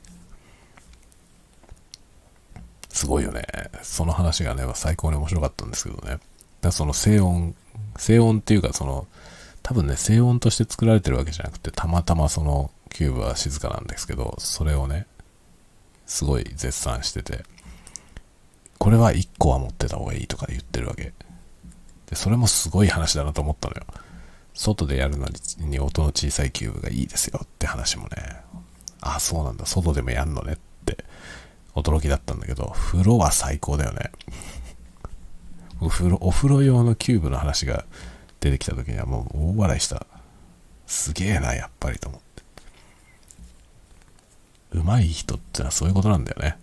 [2.90, 3.42] すごいよね。
[3.82, 6.12] その話がね、最高に面白かったんですけどね。
[6.12, 6.20] だか
[6.62, 7.54] らその静音、
[7.98, 9.06] 静音っていうかその、
[9.62, 15.06] 多分ね、静音として作られてるわけじゃなくて、たまたまそのキューブは静かなんですけど、それをね、
[16.06, 17.44] すごい絶賛してて、
[18.80, 21.12] これは1個は持ってた方がいいとか言ってるわけ。
[22.06, 23.82] で、それもすごい話だなと思ったのよ。
[24.54, 25.28] 外でやるの
[25.58, 28.40] に音の小さいキューブがいいですよって話もね、
[29.02, 30.56] あ、そうなんだ、外でもやんのねっ
[30.86, 31.04] て
[31.74, 34.10] 驚きだったんだけど、風呂は最高だよね。
[35.78, 37.84] お風呂、お風呂用のキューブの話が
[38.40, 40.06] 出てきた時にはもう大笑いした。
[40.86, 42.42] すげえな、やっぱりと思って。
[44.72, 46.56] 上手い人ってのはそういうことなんだよね。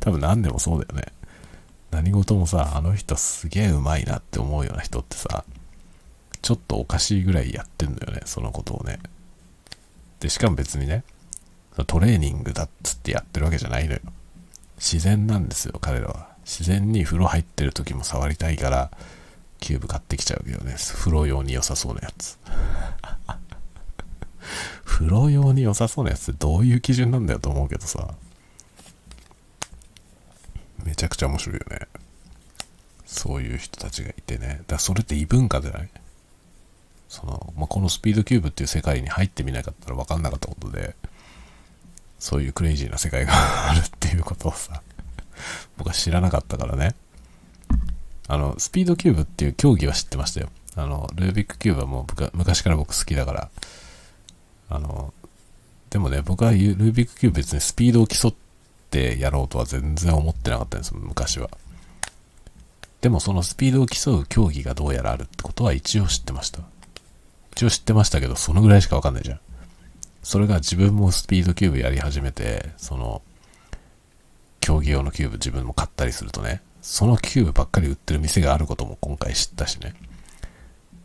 [0.00, 1.12] 多分何でもそうだよね。
[1.90, 5.44] 何事もさ、あの人すげえ上手いなって思うような人ってさ、
[6.42, 8.98] ちょっとおかしいぐらいやってんのよね、そのことをね。
[10.20, 11.04] で、しかも別にね、
[11.86, 14.00] トレーニングだっつってやってるわけじゃないのよ。
[14.76, 16.28] 自然なんですよ、彼らは。
[16.44, 18.90] 自然に風呂入ってる時も触りたいから、
[19.60, 20.76] キューブ買ってきちゃうけどね。
[20.94, 22.38] 風呂用に良さそうなやつ。
[24.84, 28.14] 風呂用に良さそうなやつってどういう基準なんだよと思うけどさ。
[30.84, 31.88] めちゃくちゃ面白いよね。
[33.06, 34.62] そういう人たちがいてね。
[34.66, 35.88] だそれって異文化じゃない？
[37.08, 40.96] その、まあ、このスピードキューブっていう世界に入ってみなかったら分かんなかったことで、
[42.18, 43.32] そういうクレイジーな世界が
[43.70, 44.82] あるっていうことをさ、
[45.76, 46.94] 僕は知らなかったからね。
[48.26, 50.48] あの、スピードキューブっていう競技は知ってましたよ。
[50.76, 53.50] あの、ルービックキューブはもう昔から僕好きだから、
[54.70, 55.12] あの、
[55.90, 58.43] でもね、僕はルービックキューブ別にスピードを競って
[59.20, 61.50] やろうとは全然思ってなかったんです昔は。
[63.00, 66.60] でもそのスピードを競う競技がどうやらあるってことは一応知ってました。
[67.52, 69.40] 一応知ってましたけど、そのぐらいしかわかんないじゃん。
[70.22, 73.20] それが自分もスピードキューブやり始めて、その、
[74.60, 79.94] 競技用のキューブ自分も買ったりするとね、そのキューブばっかり売ってる店があることも今回知ったしね。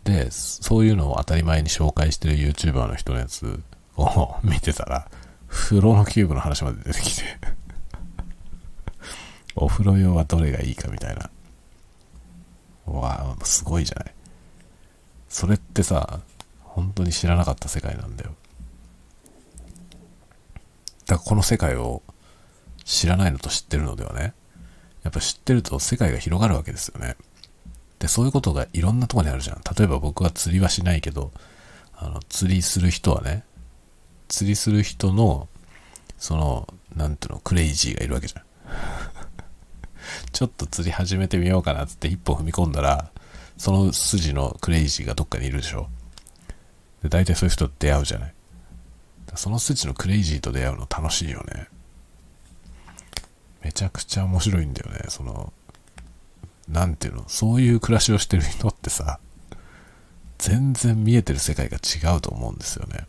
[0.06, 3.62] で、そういうのを当たり前に紹介してる YouTuber の人のやつ
[3.98, 5.10] を 見てたら、
[5.50, 7.24] 風呂のキューブの話まで出てきて
[9.62, 11.30] お風呂用はどれがいいかみたいな。
[12.86, 14.14] わあ、すごいじゃない。
[15.28, 16.22] それってさ、
[16.64, 18.32] 本当に知らなかった世界なんだよ。
[21.06, 22.02] だからこの世界を
[22.86, 24.34] 知らないのと知ってるのではね、
[25.04, 27.18] やっぱ知ってると世界が広がるわけですよね。
[28.00, 29.62] で、そういうことがいろんなとこにあるじゃん。
[29.78, 31.32] 例えば僕は釣りはしないけど、
[31.96, 33.44] あの、釣りする人はね、
[34.30, 35.50] 釣りする人の、
[36.18, 38.44] その、なんていうの、クレイジーがいるわけじゃん。
[40.32, 43.12] ちょっと釣り始めてみようかなって一歩踏み込んだら、
[43.58, 45.90] その筋のクレイジーがどっかにいるでしょ。
[47.04, 48.34] で、大体そういう人と出会うじゃない。
[49.36, 51.68] その筋のクレイジーと出会うの楽しいよね。
[53.62, 55.06] めちゃくちゃ面白いんだよね。
[55.10, 55.54] その、
[56.68, 59.20] なんていうの、そういう暮らしをしてる人ってさ、
[60.38, 63.06] 全然見えてる世界が違うと思うんですよね。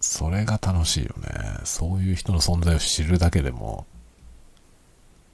[0.00, 1.28] それが楽しいよね。
[1.64, 3.86] そういう人の存在を知るだけでも、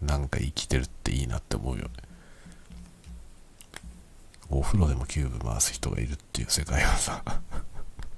[0.03, 1.91] なんか生きてるっていいなって思うよね。
[4.49, 7.23] お風呂でもキューブ回す人がいるっていう世界はさ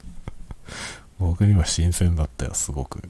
[1.19, 3.09] 僕には新鮮だったよ、すごく。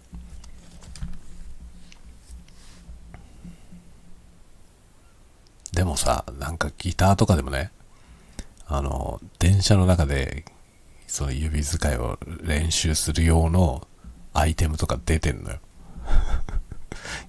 [5.72, 7.70] でもさ、なんかギターとかでもね、
[8.66, 10.44] あの、電車の中で、
[11.06, 13.86] その指使いを練習する用の
[14.32, 15.58] アイテムとか出てんのよ。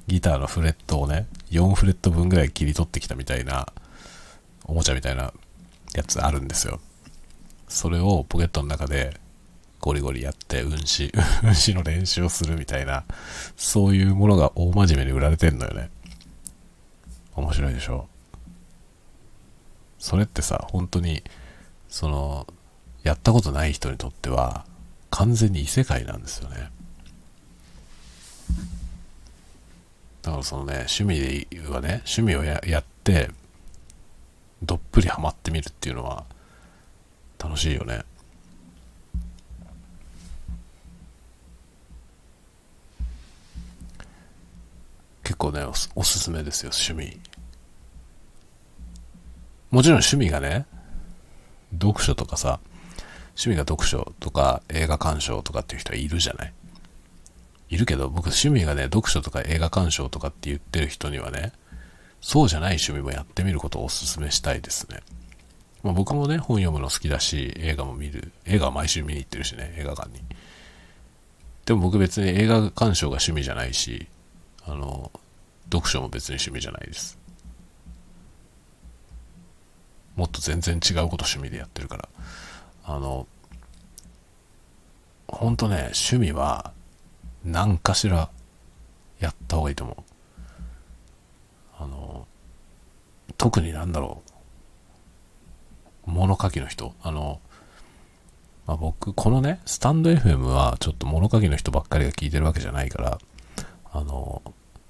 [0.08, 3.68] ギターのフレットをね、4フレット分ぐらい切り取ってきたみたいな、
[4.66, 5.34] おもちゃみたいな
[5.94, 6.80] やつあるんですよ。
[7.68, 9.20] それをポケットの中で
[9.80, 11.12] ゴリゴリやって運指、
[11.44, 13.06] 運指 の練習をするみたいな、
[13.56, 15.90] そういうものが大真面目に売られてんのよね。
[17.36, 18.08] 面白いでしょ？
[19.98, 21.24] それってさ、本当に、
[21.90, 22.48] その、
[23.04, 24.66] やったことない人にとっては、
[25.10, 26.70] 完全に異世界なんですよね。
[30.30, 33.32] だからそのね、趣味はね、趣味をややって、
[34.62, 36.24] どっぷりハマってみるっていうのは、
[37.40, 38.04] 楽しいよね。
[45.24, 45.64] 結構ね
[45.96, 47.20] おすすめですよ趣味
[49.70, 50.66] もちろん趣味がね、
[51.72, 52.60] 読書とかさ、
[53.30, 56.54] 趣味が読書とか映画鑑賞とかっていう人はいるじゃない
[57.70, 61.54] いるけど、僕趣味がね、読書とか映画鑑賞とかって言ってる人にはね、
[62.22, 65.02] そうじゃない趣味もやってみることをお勧めしたいですね。
[65.84, 68.32] まあ、僕もね、本読むの好きだし、映画も見る。
[68.46, 70.22] 映画は毎週見に行ってるしね、映画館に。
[71.66, 74.08] でも僕別に映画鑑賞が趣味じゃないし、
[74.66, 75.12] あの、
[75.72, 77.18] 読書も別に趣味じゃないです。
[80.16, 82.10] もっと全然違うこと趣味でやってるから。
[82.84, 83.28] あの、
[85.28, 86.74] ほんとね、趣味は
[87.44, 88.30] 何かしら
[89.20, 90.04] やった方がいいと思う。
[91.80, 92.28] あの、
[93.38, 94.22] 特になんだろ
[96.08, 96.12] う。
[96.12, 96.94] 物書きの人。
[97.02, 97.40] あの、
[98.66, 103.20] まあ、僕、このね、スタンド FM はちょっと物書きの人ばっかりが聞いてるわけじゃないから、
[103.92, 104.42] あの、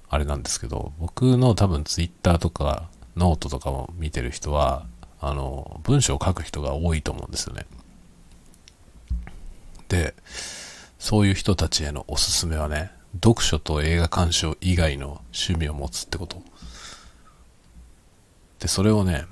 [0.08, 4.86] あれなんですけど、僕の多分 Twitter とかノートとかも見てる人は、
[5.20, 7.66] あの、文章を書く人が多いと思うんですよね。
[9.88, 10.14] で、
[11.00, 16.42] そういう人たちへのおすすめはね、読書と映画鑑賞以外の趣味を持つってこと。
[18.60, 19.24] で、それをね、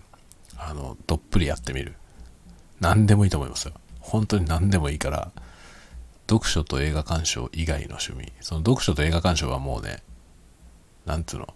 [0.57, 1.95] あの、どっぷりやってみる。
[2.81, 3.75] 何でもいいと思いますよ。
[4.01, 5.31] 本当に何でもいいから、
[6.29, 8.33] 読書と映画鑑賞以外の趣味。
[8.41, 10.03] その読書と映画鑑賞はもうね、
[11.05, 11.53] なんつうの、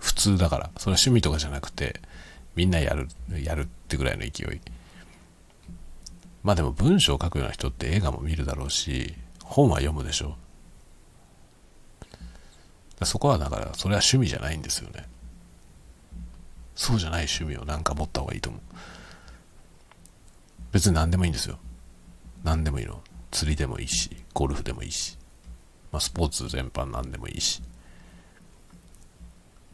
[0.00, 0.70] 普通だから。
[0.76, 2.00] それは趣味とかじゃなくて、
[2.56, 3.06] みんなやる、
[3.40, 4.60] やるってぐらいの勢い。
[6.46, 10.36] まあでも文章を書くような人って映画も見るだろうし、本は読むでしょ。
[13.02, 15.08] そこはだから、それは趣味じゃないんですよね。
[16.76, 18.62] そうじゃない趣味をなんか持った方がいいと思う。
[20.70, 21.58] 別に何でもいいんですよ。
[22.44, 23.02] 何でもいいの。
[23.32, 25.18] 釣りでもいいし、ゴルフでもいいし、
[25.90, 27.60] まあ、スポーツ全般何でもいいし、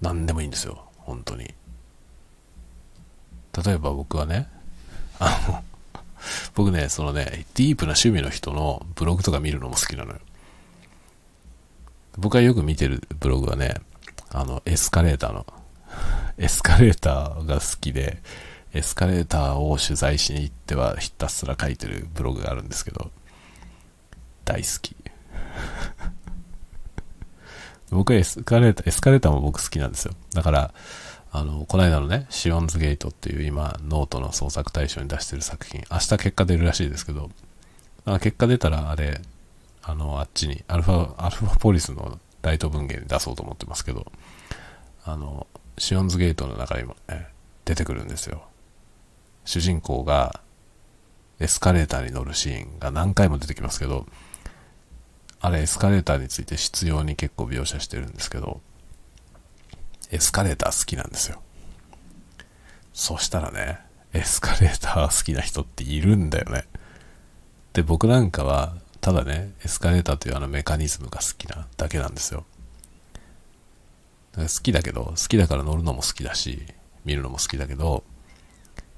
[0.00, 0.86] 何でもいいんですよ。
[0.96, 1.52] 本当に。
[3.62, 4.48] 例えば僕はね、
[5.18, 5.62] あの、
[6.54, 10.18] 僕ね、そのね、ディープな趣味の人のブログとか見るのも好きなのよ。
[12.18, 13.76] 僕がよく見てるブログはね、
[14.30, 15.46] あの、エスカレーターの、
[16.38, 18.22] エスカレーターが好きで、
[18.74, 23.10] エスカレーターを取材しに行ってはひたすら書いてるブログがあるんですけど、
[24.44, 24.96] 大好き。
[27.90, 30.14] 僕はエスカレーター、エスカレーターも僕好きなんですよ。
[30.32, 30.74] だから、
[31.34, 37.30] あの、この間のね、シオンズゲートっていう今、ノートの創作大賞に出してる作品、明日結果出るらしいですけど、
[38.04, 39.22] あ結果出たらあれ、
[39.82, 44.12] あの、あっちに、アルファ、アルファポリスのライト文芸に出そうと思ってますけど、
[45.04, 45.46] あの、
[45.78, 47.26] シオンズゲートの中にもね、
[47.64, 48.44] 出てくるんですよ。
[49.46, 50.40] 主人公が
[51.40, 54.06] エスカレーターに乗るシーンが何回も出てきますけど、
[55.40, 58.60] あれエスカレーターについて必要に結構描写してるんですけど、
[60.12, 61.42] エスカレーター好きなんですよ。
[62.92, 63.80] そしたらね、
[64.12, 66.66] エスカレーター好きな人っているんだよね。
[67.72, 72.44] で、僕なんかは、ただね、エスカレーターというあのメカニズムが好きなだけなんですよ。
[74.36, 76.62] 好きだけど、好きだから乗るのも好きだし、
[77.06, 78.04] 見るのも好きだけど、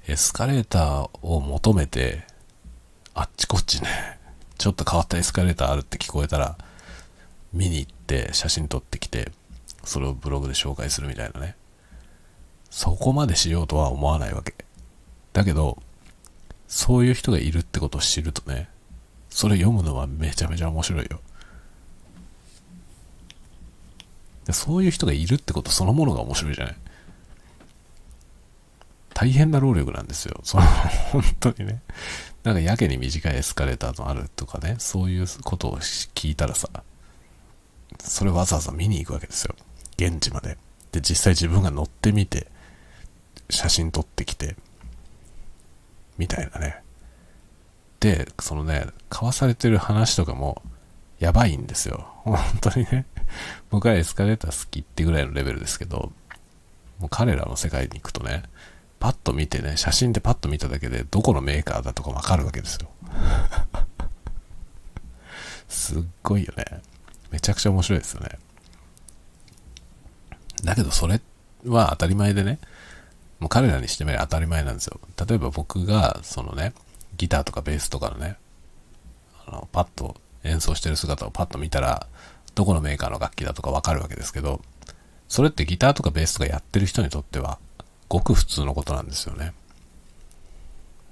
[0.07, 2.25] エスカレーターを求めて、
[3.13, 4.19] あっちこっちね、
[4.57, 6.57] ちょっと変わったエスカレーターあるって聞こえたら、
[7.53, 9.31] 見に行って写真撮ってきて、
[9.85, 11.55] それをブログで紹介するみたいなね。
[12.69, 14.53] そこまでしようとは思わないわけ。
[15.33, 15.81] だけど、
[16.67, 18.69] そういう人がいるってことを知るとね、
[19.29, 21.21] それ読むのはめちゃめちゃ面白いよ。
[24.51, 26.75] そういう人がいるってことそのものが面白いじゃない。
[29.13, 30.41] 大変な労力なんですよ。
[30.43, 30.63] その、
[31.11, 31.81] 本当にね。
[32.43, 36.69] なんかやけに短いエスカレーターのあるとかね、そういうことを聞いたらさ、
[37.99, 39.55] それわざわざ見に行くわけですよ。
[39.97, 40.57] 現地まで。
[40.91, 42.47] で、実際自分が乗ってみて、
[43.49, 44.55] 写真撮ってきて、
[46.17, 46.81] みたいなね。
[47.99, 50.61] で、そのね、交わされてる話とかも、
[51.19, 52.07] やばいんですよ。
[52.23, 53.05] 本当にね。
[53.69, 56.11] 僕はエスカレーター好きってぐらいのレベルですけど、
[56.99, 58.43] もう彼らの世界に行くとね、
[58.99, 62.89] パッと見てね、写真でパッと見ただけで、どこのメーカーだとかわかるわけですよ。
[65.67, 66.65] すっごいよね。
[67.31, 68.39] めちゃくちゃ面白いですよね。
[70.65, 71.21] だけどそれ
[71.65, 72.59] は当たり前でね、
[73.39, 74.99] もう彼らにしてみれば当たり前なんですよ。
[75.27, 76.73] 例えば僕が、そのね、
[77.17, 78.37] ギターとかベースとかのね、
[79.47, 82.07] あの、パッと演奏してる姿をパッと見たら、
[82.55, 84.61] どこのメーカーの楽器だとかわかるわけですけど、
[85.27, 87.59] それってギターとかベースとかやってる人にとっては、
[88.07, 89.53] ごく普通のことなんですよね。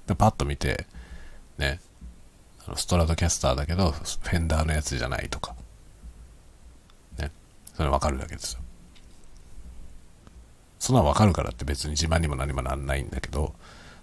[0.07, 0.85] でパッと見て、
[1.57, 1.79] ね、
[2.65, 5.55] あのストラトキャスターだけど、フェンダーのやつじゃないとか、
[7.19, 7.31] ね、
[7.73, 8.62] それわかるわけですよ。
[10.83, 13.55] そんなんわかるからって別に自慢にも何もなんないんだけど、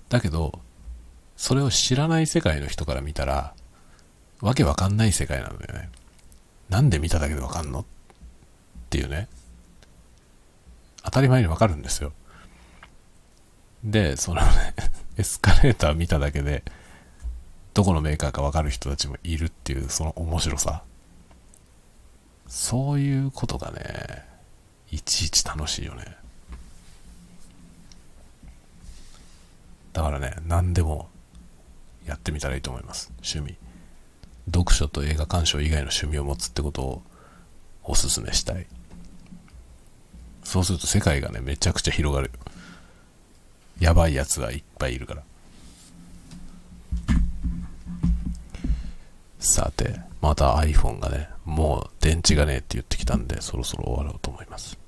[0.08, 0.60] だけど、
[1.36, 3.52] それを知らない世界の人から見たら、
[4.40, 5.90] わけわかんない世界なんだよね。
[6.70, 7.84] なんで見ただけでわかんのっ
[8.88, 9.28] ていうね。
[11.04, 12.14] 当たり前にわかるんですよ。
[13.84, 14.74] で、そのね、
[15.18, 16.64] エスカレーター見ただけで、
[17.74, 20.82] どこのメーカーかわかる人たちもいるっていう、その面白さ。
[22.48, 24.24] そういうことがね、
[24.90, 26.19] いちいち楽しいよね。
[29.92, 31.08] だからね、何でも
[32.06, 33.12] やってみたらいいと思います。
[33.22, 33.56] 趣味。
[34.46, 37.02] 読書と映画鑑賞以外の趣味を持つってことを
[37.84, 38.66] おすすめしたい。
[40.42, 42.30] そうすると世界がね、めちゃくちゃ広がる。
[43.78, 45.22] やばいやつがいっぱいいるから。
[49.38, 54.78] さて、また iPhone がね、もう電池がねえって言ってきたんで、そろそろ終わろうと思います。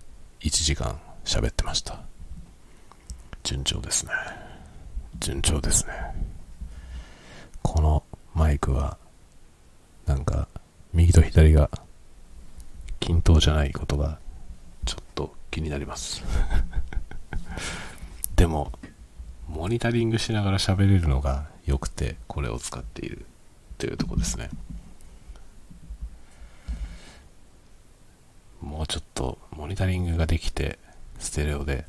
[0.40, 2.00] 1時間喋ってました。
[3.42, 4.12] 順調ですね。
[5.18, 5.92] 順調ですね。
[7.62, 8.02] この
[8.34, 8.98] マイクは、
[10.06, 10.48] なんか、
[10.92, 11.70] 右と左が
[13.00, 14.18] 均等じゃないことが、
[14.84, 16.22] ちょっと気になります
[18.36, 18.72] でも、
[19.48, 23.26] モニタリングしながら喋れるのが良くて、これを使っている
[23.78, 24.50] というとこですね。
[28.60, 30.78] もうちょっとモニタリングができて、
[31.18, 31.84] ステレオで、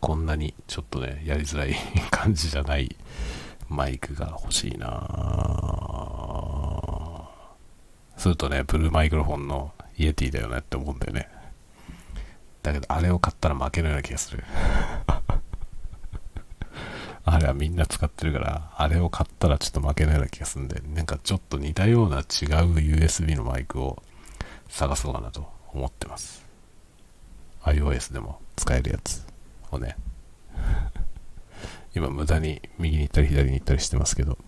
[0.00, 1.76] こんなにちょっとね、やりづらい
[2.10, 2.96] 感じじゃない
[3.68, 4.90] マイクが欲しいな
[8.16, 11.28] するとね、ブルーマイクロフォンのイエティだよねって思うんだよね。
[12.62, 14.44] だけど、あれを買ったら負けるような気がする。
[17.24, 24.02] あれはみんな使ってるから、あれを買ったらちょっと負けないような気がするんで、なんかちょっと似たような違う USB のマイクを
[24.68, 26.44] 探そうかなと思ってます。
[27.62, 29.29] iOS でも使えるやつ
[29.70, 29.96] をね。
[31.94, 34.38] 今無駄に右に行ったり左に行ったりしてますけど、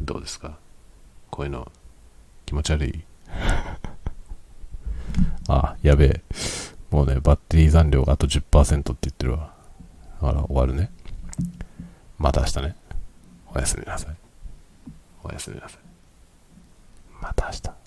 [0.00, 0.58] どうですか？
[1.30, 1.70] こういうの
[2.46, 3.04] 気持ち悪い？
[5.48, 6.22] あ、やべえ。
[6.90, 9.52] もうね、バッテリー残量があと10%って言ってるわ。
[10.20, 10.90] あら、終わるね。
[12.18, 12.76] また明日ね。
[13.54, 14.16] おやすみなさい。
[15.22, 15.78] おやすみなさい。
[17.20, 17.83] また明日。